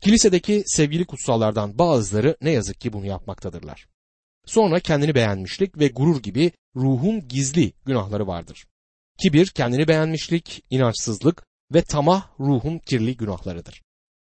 Kilisedeki 0.01 0.63
sevgili 0.67 1.05
kutsallardan 1.05 1.79
bazıları 1.79 2.37
ne 2.43 2.51
yazık 2.51 2.81
ki 2.81 2.93
bunu 2.93 3.07
yapmaktadırlar. 3.07 3.89
Sonra 4.47 4.81
kendini 4.81 5.15
beğenmişlik 5.15 5.79
ve 5.79 5.89
gurur 5.89 6.23
gibi 6.23 6.53
ruhun 6.77 7.29
gizli 7.29 7.73
günahları 7.85 8.27
vardır. 8.27 8.67
Kibir, 9.19 9.47
kendini 9.47 9.89
beğenmişlik, 9.89 10.65
inançsızlık 10.71 11.47
ve 11.75 11.83
tamah 11.83 12.29
ruhun 12.41 12.79
kirli 12.79 13.17
günahlarıdır. 13.17 13.83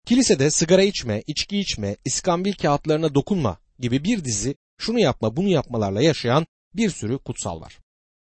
Kilisede 0.07 0.51
sigara 0.51 0.83
içme, 0.83 1.23
içki 1.27 1.59
içme, 1.59 1.95
iskambil 2.05 2.53
kağıtlarına 2.53 3.15
dokunma 3.15 3.59
gibi 3.79 4.03
bir 4.03 4.25
dizi 4.25 4.55
şunu 4.77 4.99
yapma 4.99 5.35
bunu 5.35 5.47
yapmalarla 5.47 6.01
yaşayan 6.01 6.47
bir 6.73 6.89
sürü 6.89 7.17
kutsal 7.17 7.61
var. 7.61 7.79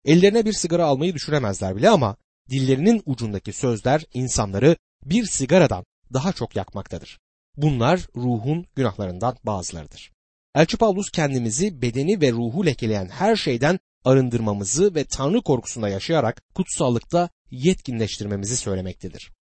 Ellerine 0.04 0.45
bir 0.45 0.52
sigara 0.52 0.87
almayı 0.87 1.14
düşünemezler 1.14 1.76
bile 1.76 1.90
ama 1.90 2.16
dillerinin 2.50 3.02
ucundaki 3.06 3.52
sözler 3.52 4.04
insanları 4.14 4.76
bir 5.04 5.25
sigaradan 5.25 5.85
daha 6.12 6.33
çok 6.33 6.56
yakmaktadır. 6.56 7.18
Bunlar 7.56 8.00
ruhun 8.16 8.66
günahlarından 8.76 9.37
bazılarıdır. 9.45 10.12
Elçi 10.54 10.76
Paulus 10.76 11.11
kendimizi 11.11 11.83
bedeni 11.83 12.21
ve 12.21 12.33
ruhu 12.33 12.66
lekeleyen 12.66 13.09
her 13.09 13.37
şeyden 13.37 13.78
arındırmamızı 14.04 14.95
ve 14.95 15.04
Tanrı 15.04 15.42
korkusunda 15.42 15.88
yaşayarak 15.88 16.42
kutsallıkta 16.54 17.28
yetkinleştirmemizi 17.50 18.56
söylemektedir. 18.56 19.33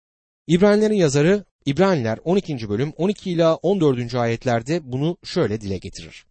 İbranilerin 0.47 0.95
yazarı 0.95 1.45
İbraniler 1.65 2.19
12. 2.24 2.69
bölüm 2.69 2.93
12 2.98 3.31
ila 3.31 3.55
14. 3.55 4.15
ayetlerde 4.15 4.91
bunu 4.91 5.17
şöyle 5.24 5.62
dile 5.62 5.77
getirir. 5.77 6.25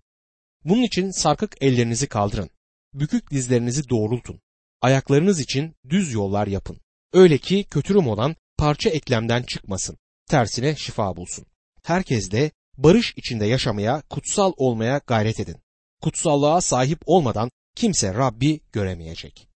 Bunun 0.65 0.83
için 0.83 1.11
sarkık 1.11 1.63
ellerinizi 1.63 2.07
kaldırın, 2.07 2.51
bükük 2.95 3.31
dizlerinizi 3.31 3.89
doğrultun, 3.89 4.41
ayaklarınız 4.81 5.41
için 5.41 5.77
düz 5.89 6.13
yollar 6.13 6.47
yapın. 6.47 6.81
Öyle 7.13 7.39
ki 7.39 7.65
kötürüm 7.71 8.09
olan 8.09 8.37
parça 8.59 8.91
eklemden 8.91 9.43
çıkmasın, 9.43 9.97
tersine 10.31 10.77
şifa 10.77 11.17
bulsun. 11.17 11.47
Herkes 11.83 12.31
de 12.31 12.51
barış 12.79 13.15
içinde 13.17 13.47
yaşamaya, 13.47 14.03
kutsal 14.11 14.53
olmaya 14.57 15.01
gayret 15.07 15.41
edin. 15.41 15.57
Kutsallığa 16.03 16.61
sahip 16.61 16.99
olmadan 17.07 17.51
kimse 17.77 18.15
Rabbi 18.15 18.61
göremeyecek. 18.73 19.49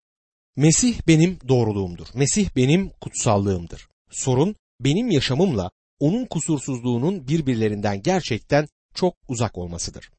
Mesih 0.56 1.00
benim 1.06 1.38
doğruluğumdur. 1.48 2.06
Mesih 2.14 2.48
benim 2.56 2.90
kutsallığımdır. 3.00 3.88
Sorun 4.10 4.56
benim 4.80 5.10
yaşamımla 5.10 5.70
onun 6.00 6.26
kusursuzluğunun 6.26 7.28
birbirlerinden 7.28 8.02
gerçekten 8.02 8.68
çok 8.94 9.14
uzak 9.28 9.58
olmasıdır. 9.58 10.10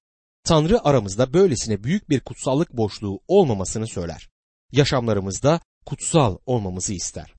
Tanrı 0.44 0.86
aramızda 0.86 1.34
böylesine 1.34 1.84
büyük 1.84 2.10
bir 2.10 2.20
kutsallık 2.20 2.74
boşluğu 2.74 3.20
olmamasını 3.28 3.88
söyler. 3.88 4.30
Yaşamlarımızda 4.72 5.60
kutsal 5.86 6.38
olmamızı 6.46 6.94
ister. 6.94 7.34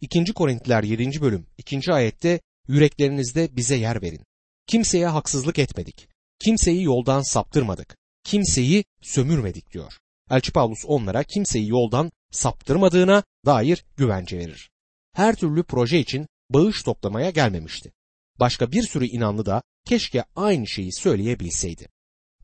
2. 0.00 0.32
Korintiler 0.32 0.82
7. 0.82 1.20
bölüm 1.20 1.46
2. 1.58 1.92
ayette 1.92 2.40
yüreklerinizde 2.68 3.56
bize 3.56 3.76
yer 3.76 4.02
verin. 4.02 4.24
Kimseye 4.66 5.06
haksızlık 5.06 5.58
etmedik. 5.58 6.08
Kimseyi 6.38 6.82
yoldan 6.82 7.22
saptırmadık. 7.22 7.96
Kimseyi 8.24 8.84
sömürmedik 9.02 9.72
diyor. 9.72 9.92
Elçi 10.30 10.52
Paulus 10.52 10.84
onlara 10.86 11.24
kimseyi 11.24 11.68
yoldan 11.68 12.10
saptırmadığına 12.30 13.22
dair 13.46 13.84
güvence 13.96 14.38
verir. 14.38 14.70
Her 15.12 15.34
türlü 15.34 15.62
proje 15.62 15.98
için 15.98 16.26
bağış 16.50 16.82
toplamaya 16.82 17.30
gelmemişti. 17.30 17.92
Başka 18.40 18.72
bir 18.72 18.82
sürü 18.82 19.06
inanlı 19.06 19.46
da 19.46 19.62
keşke 19.86 20.24
aynı 20.36 20.66
şeyi 20.66 20.92
söyleyebilseydi. 20.92 21.88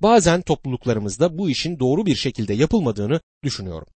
Bazen 0.03 0.43
topluluklarımızda 0.43 1.39
bu 1.39 1.51
işin 1.51 1.79
doğru 1.79 2.07
bir 2.07 2.17
şekilde 2.17 2.55
yapılmadığını 2.55 3.21
düşünüyorum. 3.45 3.89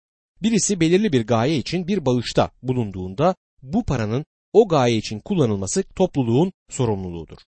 Birisi 0.42 0.80
belirli 0.80 1.12
bir 1.12 1.26
gaye 1.26 1.56
için 1.56 1.88
bir 1.88 2.06
bağışta 2.06 2.50
bulunduğunda 2.62 3.34
bu 3.62 3.84
paranın 3.84 4.24
o 4.52 4.68
gaye 4.68 4.96
için 4.96 5.20
kullanılması 5.20 5.82
topluluğun 5.82 6.52
sorumluluğudur. 6.70 7.38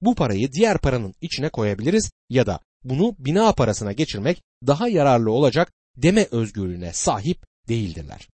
Bu 0.00 0.14
parayı 0.14 0.52
diğer 0.52 0.78
paranın 0.78 1.14
içine 1.20 1.48
koyabiliriz 1.48 2.10
ya 2.30 2.46
da 2.46 2.60
bunu 2.84 3.16
bina 3.18 3.52
parasına 3.52 3.92
geçirmek 3.92 4.42
daha 4.66 4.88
yararlı 4.88 5.30
olacak 5.30 5.72
deme 5.96 6.28
özgürlüğüne 6.30 6.92
sahip 6.92 7.46
değildirler. 7.68 8.28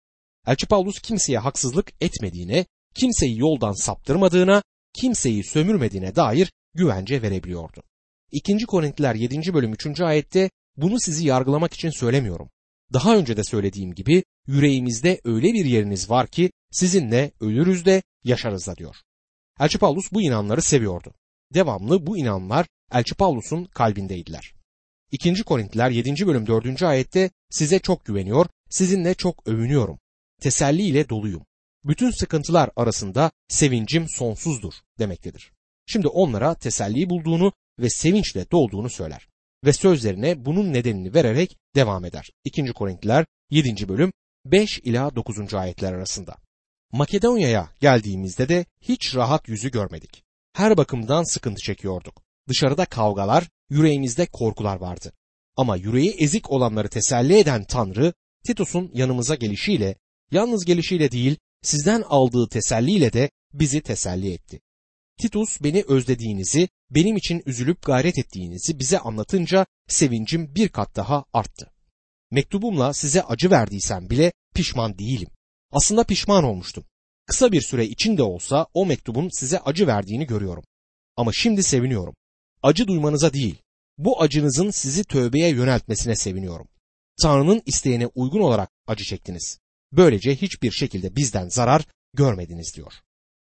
Elçi 0.48 0.68
Paulus 0.68 1.00
kimseye 1.00 1.40
haksızlık 1.40 1.92
etmediğine, 2.02 2.66
kimseyi 2.96 3.40
yoldan 3.40 3.72
saptırmadığına, 3.72 4.64
kimseyi 4.94 5.44
sömürmediğine 5.44 6.16
dair 6.16 6.52
güvence 6.74 7.22
verebiliyordu. 7.22 7.84
2. 8.32 8.66
Korintiler 8.66 9.16
7. 9.16 9.54
bölüm 9.54 9.74
3. 9.74 10.02
ayette 10.02 10.50
bunu 10.78 11.00
sizi 11.00 11.28
yargılamak 11.28 11.74
için 11.74 11.90
söylemiyorum. 11.90 12.50
Daha 12.94 13.18
önce 13.18 13.38
de 13.38 13.44
söylediğim 13.44 13.94
gibi 13.94 14.24
yüreğimizde 14.48 15.22
öyle 15.24 15.54
bir 15.54 15.66
yeriniz 15.66 16.10
var 16.10 16.28
ki 16.28 16.52
sizinle 16.72 17.32
ölürüz 17.40 17.86
de 17.86 18.04
yaşarız 18.24 18.68
da 18.68 18.76
diyor. 18.76 18.96
Elçi 19.60 19.78
Paulus 19.78 20.12
bu 20.12 20.22
inanları 20.22 20.62
seviyordu. 20.62 21.14
Devamlı 21.54 22.08
bu 22.08 22.18
inanlar 22.18 22.68
Elçi 22.92 23.16
Paulus'un 23.16 23.66
kalbindeydiler. 23.66 24.54
2. 25.12 25.44
Korintiler 25.44 25.90
7. 25.90 26.28
bölüm 26.28 26.48
4. 26.48 26.84
ayette 26.84 27.30
size 27.50 27.80
çok 27.80 28.06
güveniyor, 28.06 28.46
sizinle 28.70 29.14
çok 29.14 29.48
övünüyorum. 29.48 30.00
Teselli 30.42 30.82
ile 30.82 31.10
doluyum. 31.10 31.46
Bütün 31.84 32.12
sıkıntılar 32.12 32.70
arasında 32.76 33.32
sevincim 33.48 34.10
sonsuzdur 34.10 34.74
demektedir. 35.00 35.52
Şimdi 35.86 36.08
onlara 36.08 36.56
teselli 36.56 37.10
bulduğunu 37.10 37.54
ve 37.80 37.90
sevinçle 37.90 38.52
dolduğunu 38.52 38.90
söyler 38.90 39.28
ve 39.66 39.74
sözlerine 39.74 40.46
bunun 40.46 40.74
nedenini 40.74 41.14
vererek 41.14 41.58
devam 41.76 42.06
eder. 42.06 42.30
2. 42.44 42.74
Korintiler 42.74 43.26
7. 43.50 43.90
bölüm 43.90 44.12
5 44.46 44.80
ila 44.80 45.16
9. 45.16 45.54
ayetler 45.54 45.94
arasında. 45.94 46.36
Makedonya'ya 46.92 47.70
geldiğimizde 47.80 48.50
de 48.50 48.66
hiç 48.82 49.16
rahat 49.16 49.48
yüzü 49.48 49.72
görmedik. 49.72 50.24
Her 50.54 50.78
bakımdan 50.78 51.24
sıkıntı 51.24 51.62
çekiyorduk. 51.62 52.22
Dışarıda 52.48 52.86
kavgalar, 52.86 53.50
yüreğimizde 53.70 54.26
korkular 54.26 54.78
vardı. 54.78 55.14
Ama 55.58 55.76
yüreği 55.76 56.12
ezik 56.12 56.52
olanları 56.52 56.90
teselli 56.90 57.38
eden 57.38 57.64
Tanrı, 57.64 58.14
Titus'un 58.46 58.92
yanımıza 58.94 59.36
gelişiyle, 59.36 59.96
yalnız 60.32 60.66
gelişiyle 60.66 61.12
değil, 61.12 61.38
sizden 61.62 62.02
aldığı 62.02 62.50
teselliyle 62.50 63.14
de 63.14 63.30
bizi 63.54 63.82
teselli 63.82 64.34
etti. 64.34 64.62
Titus 65.20 65.62
beni 65.62 65.84
özlediğinizi, 65.88 66.70
benim 66.92 67.18
için 67.18 67.44
üzülüp 67.46 67.82
gayret 67.82 68.18
ettiğinizi 68.20 68.80
bize 68.80 69.00
anlatınca 69.00 69.66
sevincim 69.88 70.56
bir 70.56 70.70
kat 70.70 70.96
daha 70.96 71.26
arttı. 71.34 71.72
Mektubumla 72.32 72.94
size 72.94 73.24
acı 73.24 73.52
verdiysem 73.52 74.10
bile 74.10 74.32
pişman 74.56 74.98
değilim. 74.98 75.30
Aslında 75.72 76.04
pişman 76.04 76.44
olmuştum. 76.44 76.86
Kısa 77.26 77.52
bir 77.52 77.62
süre 77.62 77.86
içinde 77.86 78.24
olsa 78.24 78.68
o 78.74 78.86
mektubun 78.86 79.30
size 79.40 79.60
acı 79.60 79.88
verdiğini 79.88 80.28
görüyorum. 80.28 80.64
Ama 81.16 81.32
şimdi 81.34 81.64
seviniyorum. 81.64 82.16
Acı 82.64 82.88
duymanıza 82.88 83.34
değil, 83.34 83.62
bu 83.98 84.22
acınızın 84.22 84.70
sizi 84.70 85.04
tövbeye 85.04 85.50
yöneltmesine 85.50 86.16
seviniyorum. 86.16 86.68
Tanrı'nın 87.22 87.62
isteğine 87.66 88.08
uygun 88.08 88.42
olarak 88.42 88.70
acı 88.88 89.04
çektiniz. 89.04 89.60
Böylece 89.92 90.36
hiçbir 90.36 90.72
şekilde 90.72 91.16
bizden 91.16 91.50
zarar 91.50 91.86
görmediniz 92.14 92.76
diyor. 92.76 92.94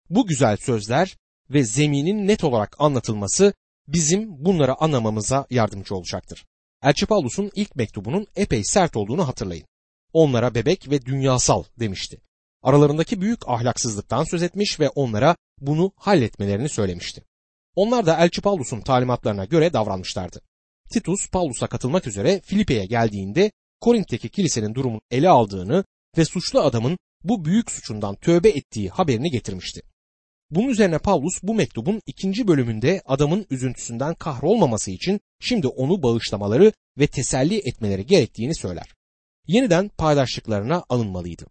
Bu 0.10 0.28
güzel 0.28 0.58
sözler 0.58 1.18
ve 1.50 1.64
zeminin 1.64 2.28
net 2.28 2.44
olarak 2.44 2.76
anlatılması 2.80 3.54
bizim 3.88 4.46
bunları 4.46 4.82
anlamamıza 4.82 5.48
yardımcı 5.50 5.96
olacaktır. 5.96 6.46
Elçi 6.84 7.06
Paulus'un 7.06 7.52
ilk 7.56 7.76
mektubunun 7.76 8.28
epey 8.36 8.64
sert 8.64 8.98
olduğunu 8.98 9.28
hatırlayın. 9.28 9.66
Onlara 10.14 10.56
bebek 10.56 10.90
ve 10.90 11.06
dünyasal 11.06 11.64
demişti. 11.80 12.22
Aralarındaki 12.64 13.22
büyük 13.22 13.50
ahlaksızlıktan 13.50 14.24
söz 14.24 14.44
etmiş 14.44 14.80
ve 14.80 14.90
onlara 14.90 15.36
bunu 15.62 15.92
halletmelerini 15.96 16.70
söylemişti. 16.70 17.24
Onlar 17.76 18.06
da 18.06 18.18
Elçi 18.18 18.42
Paulus'un 18.42 18.82
talimatlarına 18.82 19.46
göre 19.46 19.74
davranmışlardı. 19.74 20.42
Titus 20.92 21.30
Paulus'a 21.30 21.68
katılmak 21.68 22.08
üzere 22.08 22.42
Filipe'ye 22.42 22.86
geldiğinde 22.86 23.52
Korint'teki 23.82 24.30
kilisenin 24.30 24.76
durumunu 24.76 25.02
ele 25.12 25.30
aldığını 25.30 25.84
ve 26.18 26.26
suçlu 26.26 26.62
adamın 26.62 26.98
bu 27.24 27.46
büyük 27.46 27.72
suçundan 27.72 28.16
tövbe 28.16 28.50
ettiği 28.50 28.90
haberini 28.90 29.32
getirmişti. 29.32 29.82
Bunun 30.52 30.68
üzerine 30.68 31.00
Paulus 31.00 31.44
bu 31.44 31.54
mektubun 31.54 32.02
ikinci 32.06 32.48
bölümünde 32.48 33.02
adamın 33.06 33.46
üzüntüsünden 33.50 34.16
kahrolmaması 34.16 34.92
için 34.92 35.20
şimdi 35.40 35.68
onu 35.68 36.04
bağışlamaları 36.04 36.72
ve 36.98 37.08
teselli 37.08 37.58
etmeleri 37.58 38.06
gerektiğini 38.06 38.56
söyler. 38.56 38.94
Yeniden 39.48 39.90
paydaşlıklarına 39.90 40.84
alınmalıydı. 40.90 41.46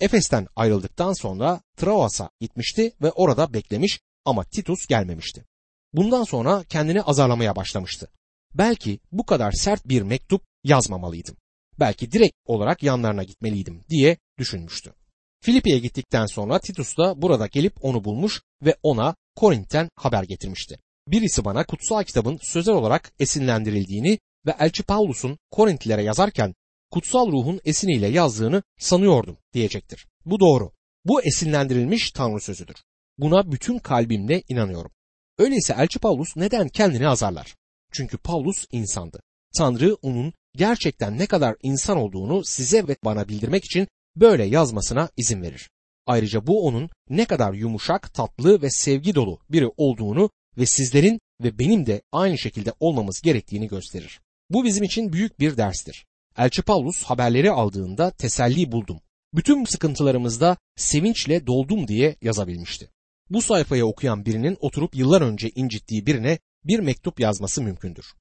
Efes'ten 0.00 0.46
ayrıldıktan 0.56 1.12
sonra 1.12 1.60
Troas'a 1.76 2.30
gitmişti 2.40 2.92
ve 3.02 3.12
orada 3.12 3.54
beklemiş 3.54 4.00
ama 4.24 4.44
Titus 4.44 4.86
gelmemişti. 4.86 5.44
Bundan 5.92 6.24
sonra 6.24 6.64
kendini 6.68 7.02
azarlamaya 7.02 7.56
başlamıştı. 7.56 8.10
Belki 8.54 9.00
bu 9.12 9.26
kadar 9.26 9.52
sert 9.52 9.88
bir 9.88 10.02
mektup 10.02 10.42
yazmamalıydım. 10.64 11.36
Belki 11.80 12.12
direkt 12.12 12.36
olarak 12.46 12.82
yanlarına 12.82 13.22
gitmeliydim 13.22 13.84
diye 13.90 14.16
düşünmüştü. 14.38 14.94
Filipi'ye 15.40 15.78
gittikten 15.78 16.26
sonra 16.26 16.58
Titus 16.58 16.96
da 16.98 17.22
burada 17.22 17.46
gelip 17.46 17.84
onu 17.84 18.04
bulmuş 18.04 18.42
ve 18.62 18.76
ona 18.82 19.14
Korint'ten 19.36 19.88
haber 19.96 20.22
getirmişti. 20.22 20.78
Birisi 21.08 21.44
bana 21.44 21.64
kutsal 21.64 22.02
kitabın 22.02 22.38
sözel 22.42 22.74
olarak 22.74 23.12
esinlendirildiğini 23.18 24.18
ve 24.46 24.54
Elçi 24.58 24.82
Paulus'un 24.82 25.38
Korintlilere 25.50 26.02
yazarken 26.02 26.54
kutsal 26.90 27.32
ruhun 27.32 27.60
esiniyle 27.64 28.08
yazdığını 28.08 28.62
sanıyordum 28.78 29.36
diyecektir. 29.52 30.06
Bu 30.24 30.40
doğru. 30.40 30.72
Bu 31.04 31.22
esinlendirilmiş 31.22 32.10
Tanrı 32.10 32.40
sözüdür. 32.40 32.76
Buna 33.18 33.52
bütün 33.52 33.78
kalbimle 33.78 34.42
inanıyorum. 34.48 34.90
Öyleyse 35.38 35.74
Elçi 35.78 35.98
Paulus 35.98 36.36
neden 36.36 36.68
kendini 36.68 37.08
azarlar? 37.08 37.54
Çünkü 37.92 38.18
Paulus 38.18 38.66
insandı. 38.72 39.20
Tanrı 39.58 39.94
onun 40.02 40.32
gerçekten 40.56 41.18
ne 41.18 41.26
kadar 41.26 41.56
insan 41.62 41.96
olduğunu 41.96 42.44
size 42.44 42.88
ve 42.88 42.96
bana 43.04 43.28
bildirmek 43.28 43.64
için 43.64 43.88
böyle 44.16 44.44
yazmasına 44.44 45.08
izin 45.16 45.42
verir. 45.42 45.70
Ayrıca 46.06 46.46
bu 46.46 46.66
onun 46.66 46.90
ne 47.10 47.24
kadar 47.24 47.52
yumuşak, 47.52 48.14
tatlı 48.14 48.62
ve 48.62 48.70
sevgi 48.70 49.14
dolu 49.14 49.38
biri 49.50 49.68
olduğunu 49.76 50.30
ve 50.58 50.66
sizlerin 50.66 51.20
ve 51.42 51.58
benim 51.58 51.86
de 51.86 52.02
aynı 52.12 52.38
şekilde 52.38 52.72
olmamız 52.80 53.20
gerektiğini 53.20 53.68
gösterir. 53.68 54.20
Bu 54.50 54.64
bizim 54.64 54.84
için 54.84 55.12
büyük 55.12 55.40
bir 55.40 55.56
derstir. 55.56 56.06
Elçi 56.36 56.62
Paulus 56.62 57.02
haberleri 57.02 57.50
aldığında 57.50 58.10
teselli 58.10 58.72
buldum. 58.72 59.00
Bütün 59.34 59.64
sıkıntılarımızda 59.64 60.56
sevinçle 60.76 61.46
doldum 61.46 61.88
diye 61.88 62.16
yazabilmişti. 62.22 62.90
Bu 63.30 63.42
sayfayı 63.42 63.86
okuyan 63.86 64.26
birinin 64.26 64.56
oturup 64.60 64.96
yıllar 64.96 65.22
önce 65.22 65.50
incittiği 65.50 66.06
birine 66.06 66.38
bir 66.64 66.78
mektup 66.78 67.20
yazması 67.20 67.62
mümkündür. 67.62 68.14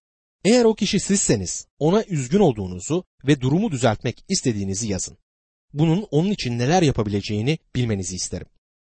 Eğer 0.45 0.65
o 0.65 0.73
kişi 0.73 0.99
sizseniz 0.99 1.67
ona 1.79 2.03
üzgün 2.03 2.39
olduğunuzu 2.39 3.03
ve 3.27 3.41
durumu 3.41 3.71
düzeltmek 3.71 4.25
istediğinizi 4.29 4.87
yazın. 4.87 5.17
Bunun 5.73 6.07
onun 6.11 6.31
için 6.31 6.59
neler 6.59 6.81
yapabileceğini 6.81 7.57
bilmenizi 7.75 8.15
isterim. 8.15 8.47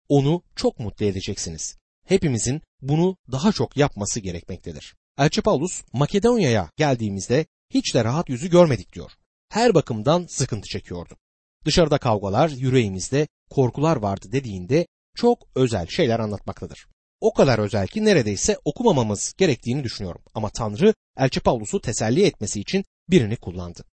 Onu 0.09 0.41
çok 0.55 0.79
mutlu 0.79 1.05
edeceksiniz. 1.05 1.77
Hepimizin 2.07 2.61
bunu 2.81 3.17
daha 3.31 3.51
çok 3.51 3.77
yapması 3.77 4.19
gerekmektedir. 4.19 4.95
Elçi 5.17 5.41
Paulus 5.41 5.83
Makedonya'ya 5.93 6.69
geldiğimizde 6.77 7.45
hiç 7.73 7.95
de 7.95 8.03
rahat 8.03 8.29
yüzü 8.29 8.49
görmedik 8.49 8.93
diyor. 8.93 9.11
Her 9.49 9.73
bakımdan 9.73 10.25
sıkıntı 10.29 10.69
çekiyordu. 10.69 11.17
Dışarıda 11.65 11.97
kavgalar, 11.97 12.49
yüreğimizde 12.49 13.27
korkular 13.49 13.95
vardı 13.95 14.31
dediğinde 14.31 14.87
çok 15.15 15.47
özel 15.55 15.87
şeyler 15.87 16.19
anlatmaktadır. 16.19 16.87
O 17.21 17.33
kadar 17.33 17.59
özel 17.59 17.87
ki 17.87 18.05
neredeyse 18.05 18.57
okumamamız 18.65 19.33
gerektiğini 19.37 19.83
düşünüyorum. 19.83 20.21
Ama 20.33 20.49
Tanrı 20.49 20.93
Elçi 21.17 21.39
Paulus'u 21.39 21.82
teselli 21.82 22.23
etmesi 22.23 22.62
için 22.62 22.86
birini 23.10 23.36
kullandı. 23.36 23.86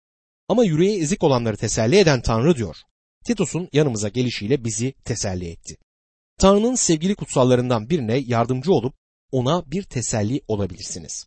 Ama 0.49 0.65
yüreği 0.65 1.01
ezik 1.01 1.23
olanları 1.23 1.57
teselli 1.57 1.97
eden 1.97 2.23
Tanrı 2.23 2.57
diyor. 2.57 2.77
Titus'un 3.25 3.69
yanımıza 3.73 4.09
gelişiyle 4.09 4.65
bizi 4.65 4.93
teselli 4.93 5.49
etti. 5.49 5.77
Tanrı'nın 6.39 6.75
sevgili 6.75 7.15
kutsallarından 7.15 7.91
birine 7.91 8.17
yardımcı 8.17 8.73
olup 8.73 8.95
ona 9.33 9.71
bir 9.71 9.83
teselli 9.83 10.41
olabilirsiniz. 10.49 11.27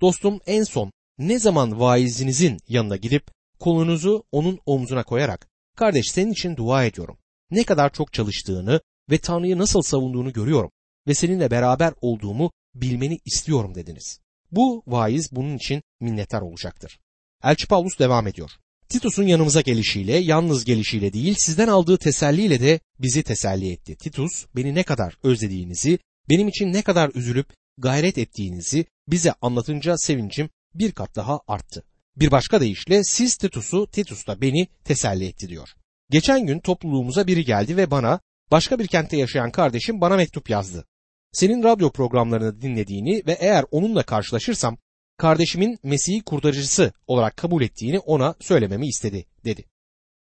Dostum 0.00 0.40
en 0.46 0.64
son 0.64 0.92
ne 1.18 1.38
zaman 1.38 1.80
vaizinizin 1.80 2.58
yanına 2.68 2.96
gidip 2.96 3.30
kolunuzu 3.58 4.24
onun 4.32 4.58
omzuna 4.66 5.04
koyarak 5.04 5.48
kardeş 5.76 6.10
senin 6.10 6.32
için 6.32 6.56
dua 6.56 6.84
ediyorum. 6.84 7.18
Ne 7.50 7.64
kadar 7.64 7.92
çok 7.92 8.12
çalıştığını 8.12 8.80
ve 9.10 9.18
Tanrı'yı 9.18 9.58
nasıl 9.58 9.82
savunduğunu 9.82 10.32
görüyorum 10.32 10.70
ve 11.06 11.14
seninle 11.14 11.50
beraber 11.50 11.94
olduğumu 12.00 12.50
bilmeni 12.74 13.18
istiyorum 13.24 13.74
dediniz. 13.74 14.20
Bu 14.52 14.82
vaiz 14.86 15.32
bunun 15.32 15.56
için 15.56 15.82
minnettar 16.00 16.40
olacaktır. 16.40 17.00
Elçi 17.44 17.66
Paulus 17.66 17.98
devam 17.98 18.26
ediyor. 18.26 18.50
Titus'un 18.88 19.26
yanımıza 19.26 19.60
gelişiyle, 19.60 20.16
yalnız 20.16 20.64
gelişiyle 20.64 21.12
değil, 21.12 21.34
sizden 21.38 21.68
aldığı 21.68 21.98
teselliyle 21.98 22.60
de 22.60 22.80
bizi 22.98 23.22
teselli 23.22 23.72
etti. 23.72 23.96
Titus, 23.96 24.46
beni 24.56 24.74
ne 24.74 24.82
kadar 24.82 25.18
özlediğinizi, 25.22 25.98
benim 26.30 26.48
için 26.48 26.72
ne 26.72 26.82
kadar 26.82 27.10
üzülüp 27.14 27.46
gayret 27.78 28.18
ettiğinizi 28.18 28.86
bize 29.08 29.34
anlatınca 29.42 29.96
sevincim 29.96 30.50
bir 30.74 30.92
kat 30.92 31.16
daha 31.16 31.40
arttı. 31.48 31.84
Bir 32.16 32.30
başka 32.30 32.60
deyişle 32.60 33.04
siz 33.04 33.36
Titus'u, 33.36 33.86
Titus 33.86 34.26
da 34.26 34.40
beni 34.40 34.68
teselli 34.84 35.26
etti 35.26 35.48
diyor. 35.48 35.68
Geçen 36.10 36.46
gün 36.46 36.60
topluluğumuza 36.60 37.26
biri 37.26 37.44
geldi 37.44 37.76
ve 37.76 37.90
bana 37.90 38.20
başka 38.50 38.78
bir 38.78 38.86
kentte 38.86 39.16
yaşayan 39.16 39.50
kardeşim 39.50 40.00
bana 40.00 40.16
mektup 40.16 40.50
yazdı. 40.50 40.86
Senin 41.32 41.62
radyo 41.62 41.92
programlarını 41.92 42.62
dinlediğini 42.62 43.22
ve 43.26 43.32
eğer 43.32 43.64
onunla 43.70 44.02
karşılaşırsam 44.02 44.78
kardeşimin 45.16 45.78
Mesih'i 45.82 46.22
kurtarıcısı 46.22 46.92
olarak 47.06 47.36
kabul 47.36 47.62
ettiğini 47.62 47.98
ona 47.98 48.34
söylememi 48.40 48.88
istedi 48.88 49.26
dedi. 49.44 49.64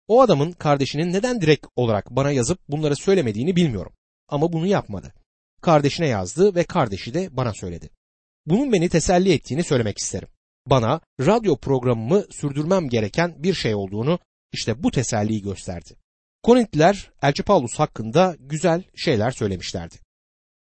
O 0.07 0.21
adamın 0.21 0.51
kardeşinin 0.51 1.13
neden 1.13 1.41
direkt 1.41 1.67
olarak 1.75 2.11
bana 2.11 2.31
yazıp 2.31 2.59
bunları 2.69 2.95
söylemediğini 2.95 3.55
bilmiyorum 3.55 3.93
ama 4.27 4.53
bunu 4.53 4.67
yapmadı. 4.67 5.13
Kardeşine 5.61 6.07
yazdı 6.07 6.55
ve 6.55 6.63
kardeşi 6.63 7.13
de 7.13 7.37
bana 7.37 7.53
söyledi. 7.53 7.89
Bunun 8.45 8.73
beni 8.73 8.89
teselli 8.89 9.33
ettiğini 9.33 9.63
söylemek 9.63 9.97
isterim. 9.97 10.27
Bana 10.67 11.01
radyo 11.19 11.57
programımı 11.57 12.25
sürdürmem 12.31 12.89
gereken 12.89 13.43
bir 13.43 13.53
şey 13.53 13.75
olduğunu 13.75 14.19
işte 14.51 14.83
bu 14.83 14.91
teselliyi 14.91 15.41
gösterdi. 15.41 15.95
Korintliler 16.43 17.11
Elçi 17.21 17.43
Paulus 17.43 17.79
hakkında 17.79 18.35
güzel 18.39 18.83
şeyler 18.95 19.31
söylemişlerdi. 19.31 19.95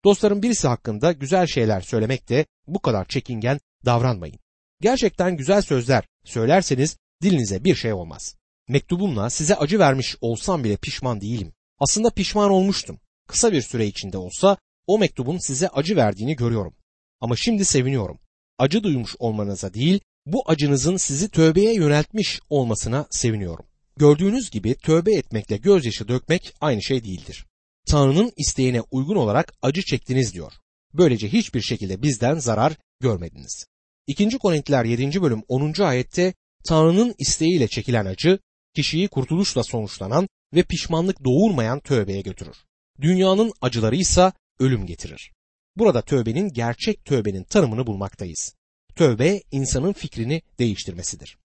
Dostlarım 0.04 0.44
birisi 0.44 0.68
hakkında 0.68 1.12
güzel 1.12 1.48
şeyler 1.48 1.82
söylemek 1.82 2.30
de 2.30 2.46
bu 2.68 2.80
kadar 2.80 3.06
çekingen 3.06 3.60
davranmayın. 3.86 4.40
Gerçekten 4.82 5.38
güzel 5.38 5.62
sözler 5.62 6.04
söylerseniz 6.24 6.98
dilinize 7.22 7.64
bir 7.64 7.76
şey 7.76 7.94
olmaz. 7.94 8.36
Mektubumla 8.68 9.30
size 9.30 9.56
acı 9.56 9.80
vermiş 9.80 10.16
olsam 10.22 10.64
bile 10.64 10.78
pişman 10.78 11.22
değilim. 11.22 11.54
Aslında 11.80 12.10
pişman 12.10 12.52
olmuştum. 12.52 13.00
Kısa 13.28 13.52
bir 13.52 13.62
süre 13.62 13.88
içinde 13.88 14.18
olsa 14.18 14.58
o 14.88 15.00
mektubun 15.00 15.38
size 15.38 15.68
acı 15.68 15.96
verdiğini 15.96 16.36
görüyorum. 16.36 16.74
Ama 17.20 17.36
şimdi 17.36 17.66
seviniyorum. 17.66 18.20
Acı 18.58 18.84
duymuş 18.84 19.16
olmanıza 19.20 19.74
değil, 19.74 20.00
bu 20.26 20.44
acınızın 20.46 20.98
sizi 20.98 21.30
tövbeye 21.30 21.74
yöneltmiş 21.74 22.40
olmasına 22.50 23.08
seviniyorum. 23.12 23.66
Gördüğünüz 23.98 24.50
gibi 24.50 24.76
tövbe 24.76 25.14
etmekle 25.14 25.58
gözyaşı 25.58 26.08
dökmek 26.08 26.54
aynı 26.62 26.84
şey 26.84 27.04
değildir. 27.04 27.46
Tanrı'nın 27.88 28.32
isteğine 28.38 28.82
uygun 28.92 29.16
olarak 29.16 29.54
acı 29.62 29.82
çektiniz 29.82 30.34
diyor. 30.34 30.54
Böylece 30.94 31.28
hiçbir 31.34 31.62
şekilde 31.62 32.02
bizden 32.02 32.36
zarar 32.36 32.78
görmediniz. 33.00 33.66
2. 34.08 34.38
Korintiler 34.38 34.86
7. 34.86 35.22
bölüm 35.22 35.44
10. 35.48 35.82
ayette 35.82 36.34
Tanrı'nın 36.66 37.16
isteğiyle 37.18 37.68
çekilen 37.68 38.06
acı 38.06 38.40
kişiyi 38.76 39.08
kurtuluşla 39.08 39.64
sonuçlanan 39.64 40.28
ve 40.54 40.64
pişmanlık 40.64 41.24
doğurmayan 41.24 41.80
tövbeye 41.80 42.22
götürür. 42.22 42.58
Dünyanın 43.02 43.54
acıları 43.62 43.96
ise 43.96 44.32
ölüm 44.60 44.86
getirir. 44.86 45.32
Burada 45.78 46.02
tövbenin 46.02 46.50
gerçek 46.54 47.06
tövbenin 47.06 47.44
tanımını 47.44 47.88
bulmaktayız. 47.88 48.56
Tövbe 48.96 49.42
insanın 49.52 49.94
fikrini 49.94 50.42
değiştirmesidir. 50.60 51.38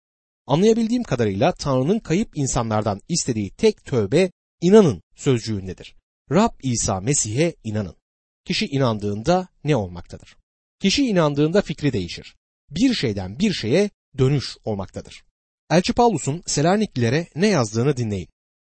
Anlayabildiğim 0.46 1.02
kadarıyla 1.02 1.52
Tanrı'nın 1.52 1.98
kayıp 1.98 2.36
insanlardan 2.38 3.00
istediği 3.08 3.50
tek 3.50 3.84
tövbe 3.84 4.30
inanın 4.60 5.02
sözcüğündedir. 5.16 5.95
Rab 6.32 6.50
İsa 6.62 7.00
Mesih'e 7.00 7.54
inanın. 7.64 7.96
Kişi 8.44 8.66
inandığında 8.66 9.48
ne 9.64 9.76
olmaktadır? 9.76 10.36
Kişi 10.80 11.06
inandığında 11.06 11.62
fikri 11.62 11.92
değişir. 11.92 12.36
Bir 12.70 12.94
şeyden 12.94 13.38
bir 13.38 13.52
şeye 13.52 13.90
dönüş 14.18 14.56
olmaktadır. 14.64 15.24
Elçi 15.70 15.92
Paulus'un 15.92 16.42
Selaniklilere 16.46 17.26
ne 17.34 17.46
yazdığını 17.46 17.96
dinleyin. 17.96 18.28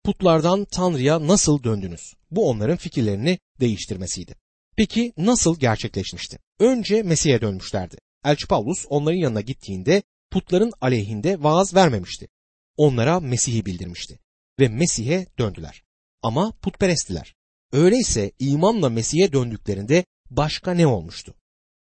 Putlardan 0.03 0.65
Tanrı'ya 0.65 1.27
nasıl 1.27 1.63
döndünüz? 1.63 2.13
Bu 2.31 2.49
onların 2.49 2.77
fikirlerini 2.77 3.39
değiştirmesiydi. 3.59 4.35
Peki 4.75 5.13
nasıl 5.17 5.59
gerçekleşmişti? 5.59 6.39
Önce 6.59 7.03
Mesih'e 7.03 7.41
dönmüşlerdi. 7.41 7.97
Elçi 8.25 8.47
Paulus 8.47 8.85
onların 8.89 9.17
yanına 9.17 9.41
gittiğinde 9.41 10.03
putların 10.31 10.71
aleyhinde 10.81 11.43
vaaz 11.43 11.75
vermemişti. 11.75 12.27
Onlara 12.77 13.19
Mesih'i 13.19 13.65
bildirmişti 13.65 14.19
ve 14.59 14.67
Mesih'e 14.67 15.27
döndüler. 15.38 15.83
Ama 16.23 16.51
putperesttiler. 16.51 17.35
Öyleyse 17.73 18.32
imanla 18.39 18.89
Mesih'e 18.89 19.34
döndüklerinde 19.34 20.05
başka 20.29 20.73
ne 20.73 20.88
olmuştu? 20.88 21.36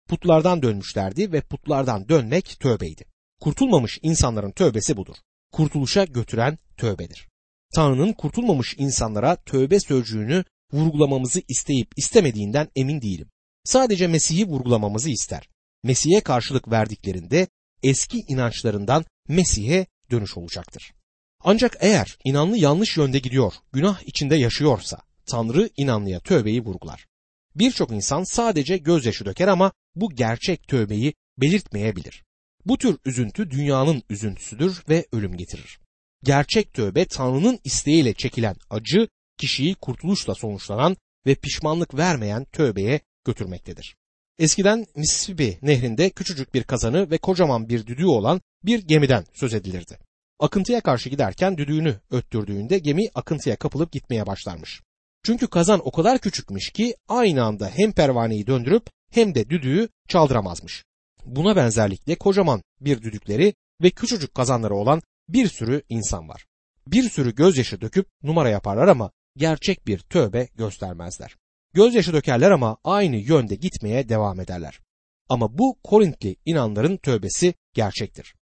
Putlardan 0.09 0.63
dönmüşlerdi 0.63 1.33
ve 1.33 1.41
putlardan 1.41 2.09
dönmek 2.09 2.61
tövbeydi. 2.61 3.05
Kurtulmamış 3.41 3.99
insanların 4.03 4.51
tövbesi 4.51 4.97
budur. 4.97 5.17
Kurtuluşa 5.53 6.05
götüren 6.05 6.59
tövbedir. 6.77 7.29
Tanrı'nın 7.75 8.13
kurtulmamış 8.13 8.75
insanlara 8.79 9.37
tövbe 9.37 9.81
sözcüğünü 9.81 10.45
vurgulamamızı 10.73 11.43
isteyip 11.49 11.89
istemediğinden 11.97 12.69
emin 12.77 13.03
değilim. 13.03 13.31
Sadece 13.65 14.07
Mesih'i 14.07 14.47
vurgulamamızı 14.47 15.11
ister. 15.11 15.49
Mesih'e 15.83 16.21
karşılık 16.21 16.71
verdiklerinde 16.71 17.49
eski 17.83 18.19
inançlarından 18.29 19.05
Mesih'e 19.29 19.87
dönüş 20.11 20.37
olacaktır. 20.37 20.93
Ancak 21.45 21.77
eğer 21.81 22.19
inanlı 22.25 22.57
yanlış 22.57 22.97
yönde 22.97 23.19
gidiyor, 23.19 23.53
günah 23.73 24.03
içinde 24.03 24.37
yaşıyorsa 24.37 25.08
Tanrı 25.31 25.71
inanlıya 25.77 26.21
tövbeyi 26.21 26.65
vurgular. 26.65 27.07
Birçok 27.55 27.91
insan 27.91 28.25
sadece 28.25 28.77
gözyaşı 28.77 29.25
döker 29.25 29.49
ama 29.49 29.73
bu 29.95 30.11
gerçek 30.11 30.69
tövbeyi 30.69 31.15
belirtmeyebilir. 31.39 32.25
Bu 32.67 32.79
tür 32.79 32.99
üzüntü 33.05 33.51
dünyanın 33.51 34.03
üzüntüsüdür 34.11 34.83
ve 34.89 35.07
ölüm 35.13 35.37
getirir. 35.37 35.79
Gerçek 36.25 36.75
tövbe 36.75 37.05
Tanrı'nın 37.05 37.59
isteğiyle 37.65 38.15
çekilen 38.15 38.57
acı 38.71 39.09
kişiyi 39.39 39.75
kurtuluşla 39.75 40.35
sonuçlanan 40.35 40.97
ve 41.27 41.35
pişmanlık 41.35 41.95
vermeyen 41.95 42.45
tövbeye 42.45 43.01
götürmektedir. 43.25 43.97
Eskiden 44.39 44.87
Mississippi 44.97 45.59
nehrinde 45.63 46.11
küçücük 46.11 46.55
bir 46.55 46.63
kazanı 46.63 47.11
ve 47.11 47.19
kocaman 47.19 47.69
bir 47.69 47.87
düdüğü 47.87 48.07
olan 48.07 48.41
bir 48.65 48.79
gemiden 48.79 49.25
söz 49.35 49.55
edilirdi. 49.55 49.99
Akıntıya 50.41 50.81
karşı 50.81 51.09
giderken 51.09 51.59
düdüğünü 51.59 52.01
öttürdüğünde 52.11 52.79
gemi 52.79 53.09
akıntıya 53.15 53.57
kapılıp 53.57 53.93
gitmeye 53.93 54.27
başlarmış. 54.27 54.81
Çünkü 55.25 55.47
kazan 55.47 55.81
o 55.85 55.91
kadar 55.91 56.19
küçükmüş 56.19 56.71
ki 56.71 56.95
aynı 57.09 57.45
anda 57.45 57.69
hem 57.69 57.93
pervaneyi 57.93 58.47
döndürüp 58.47 58.87
hem 59.11 59.35
de 59.35 59.51
düdüğü 59.51 59.89
çaldıramazmış. 60.09 60.85
Buna 61.25 61.57
benzerlikle 61.57 62.15
kocaman 62.15 62.63
bir 62.81 63.03
düdükleri 63.03 63.55
ve 63.83 63.91
küçücük 63.91 64.35
kazanları 64.35 64.75
olan 64.75 65.03
bir 65.29 65.49
sürü 65.49 65.83
insan 65.89 66.29
var. 66.29 66.47
Bir 66.87 67.11
sürü 67.11 67.35
gözyaşı 67.35 67.81
döküp 67.81 68.07
numara 68.23 68.49
yaparlar 68.49 68.89
ama 68.89 69.11
gerçek 69.37 69.87
bir 69.87 69.99
tövbe 69.99 70.49
göstermezler. 70.55 71.37
Gözyaşı 71.75 72.13
dökerler 72.13 72.51
ama 72.51 72.77
aynı 72.85 73.17
yönde 73.17 73.55
gitmeye 73.55 74.09
devam 74.09 74.41
ederler. 74.41 74.81
Ama 75.29 75.59
bu 75.59 75.79
Korintli 75.85 76.37
inanların 76.45 76.97
tövbesi 76.97 77.55
gerçektir. 77.75 78.35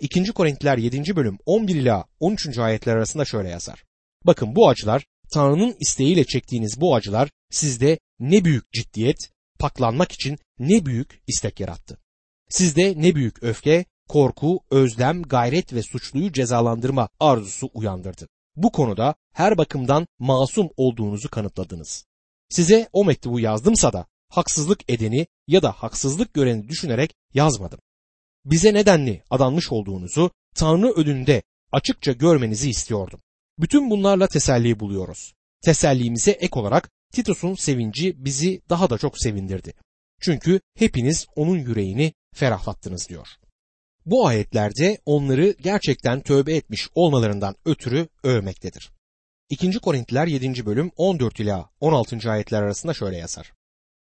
2. 0.00 0.32
Korintliler 0.32 0.78
7. 0.78 1.16
bölüm 1.16 1.38
11 1.46 1.74
ila 1.74 2.04
13. 2.20 2.58
ayetler 2.58 2.96
arasında 2.96 3.24
şöyle 3.24 3.48
yazar. 3.48 3.84
Bakın 4.26 4.56
bu 4.56 4.68
acılar 4.68 5.06
Tanrı'nın 5.32 5.76
isteğiyle 5.80 6.24
çektiğiniz 6.24 6.80
bu 6.80 6.94
acılar 6.94 7.30
sizde 7.50 7.98
ne 8.20 8.44
büyük 8.44 8.72
ciddiyet, 8.72 9.30
paklanmak 9.58 10.12
için 10.12 10.38
ne 10.58 10.86
büyük 10.86 11.22
istek 11.26 11.60
yarattı. 11.60 11.98
Sizde 12.48 12.94
ne 12.96 13.14
büyük 13.14 13.42
öfke, 13.42 13.84
korku, 14.08 14.60
özlem, 14.70 15.22
gayret 15.22 15.72
ve 15.72 15.82
suçluyu 15.82 16.32
cezalandırma 16.32 17.08
arzusu 17.20 17.70
uyandırdı. 17.74 18.28
Bu 18.56 18.72
konuda 18.72 19.14
her 19.32 19.58
bakımdan 19.58 20.06
masum 20.18 20.68
olduğunuzu 20.76 21.30
kanıtladınız. 21.30 22.06
Size 22.48 22.88
o 22.92 23.04
mektubu 23.04 23.40
yazdımsa 23.40 23.92
da 23.92 24.06
haksızlık 24.28 24.90
edeni 24.90 25.26
ya 25.48 25.62
da 25.62 25.72
haksızlık 25.72 26.34
göreni 26.34 26.68
düşünerek 26.68 27.14
yazmadım. 27.34 27.78
Bize 28.44 28.74
nedenli 28.74 29.22
adanmış 29.30 29.72
olduğunuzu 29.72 30.30
Tanrı 30.54 30.92
önünde 30.92 31.42
açıkça 31.72 32.12
görmenizi 32.12 32.70
istiyordum. 32.70 33.20
Bütün 33.58 33.90
bunlarla 33.90 34.28
teselli 34.28 34.80
buluyoruz. 34.80 35.34
Tesellimize 35.64 36.30
ek 36.30 36.60
olarak 36.60 36.90
Titus'un 37.12 37.54
sevinci 37.54 38.24
bizi 38.24 38.62
daha 38.68 38.90
da 38.90 38.98
çok 38.98 39.18
sevindirdi. 39.18 39.74
Çünkü 40.20 40.60
hepiniz 40.74 41.26
onun 41.36 41.58
yüreğini 41.58 42.12
ferahlattınız 42.34 43.08
diyor. 43.08 43.28
Bu 44.06 44.26
ayetlerde 44.26 44.98
onları 45.06 45.54
gerçekten 45.62 46.20
tövbe 46.20 46.56
etmiş 46.56 46.88
olmalarından 46.94 47.56
ötürü 47.64 48.08
övmektedir. 48.22 48.90
2. 49.50 49.78
Korintiler 49.78 50.26
7. 50.26 50.66
bölüm 50.66 50.90
14 50.96 51.40
ila 51.40 51.70
16. 51.80 52.30
ayetler 52.30 52.62
arasında 52.62 52.94
şöyle 52.94 53.16
yazar. 53.16 53.52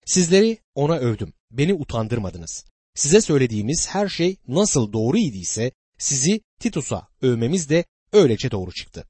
Sizleri 0.07 0.59
ona 0.75 0.97
övdüm, 0.97 1.33
beni 1.51 1.75
utandırmadınız. 1.75 2.65
Size 2.95 3.21
söylediğimiz 3.21 3.89
her 3.89 4.09
şey 4.09 4.37
nasıl 4.49 4.93
doğru 4.93 5.19
idiyse 5.19 5.73
sizi 5.99 6.41
Titus'a 6.61 7.09
övmemiz 7.23 7.71
de 7.71 7.85
öylece 8.13 8.51
doğru 8.51 8.73
çıktı. 8.73 9.07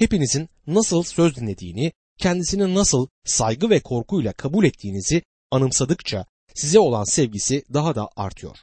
Hepinizin 0.00 0.48
nasıl 0.66 1.02
söz 1.02 1.36
dinlediğini, 1.36 1.92
kendisini 2.18 2.74
nasıl 2.74 3.06
saygı 3.24 3.70
ve 3.70 3.80
korkuyla 3.80 4.32
kabul 4.32 4.64
ettiğinizi 4.64 5.22
anımsadıkça 5.50 6.26
size 6.54 6.78
olan 6.78 7.04
sevgisi 7.04 7.64
daha 7.74 7.94
da 7.94 8.08
artıyor. 8.16 8.56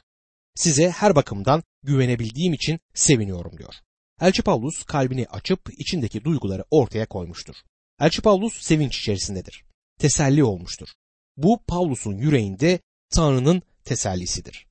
Size 0.54 0.90
her 0.90 1.16
bakımdan 1.16 1.62
güvenebildiğim 1.82 2.52
için 2.52 2.80
seviniyorum 2.94 3.58
diyor. 3.58 3.74
Elçi 4.20 4.42
Paulus 4.42 4.82
kalbini 4.84 5.26
açıp 5.26 5.60
içindeki 5.78 6.24
duyguları 6.24 6.64
ortaya 6.70 7.06
koymuştur. 7.06 7.54
Elçi 8.00 8.22
Paulus 8.22 8.62
sevinç 8.62 8.98
içerisindedir. 8.98 9.64
Teselli 9.98 10.44
olmuştur. 10.44 10.88
Bu 11.36 11.62
Paulus'un 11.66 12.16
yüreğinde 12.16 12.80
Tanrı'nın 13.10 13.62
tesellisidir. 13.84 14.66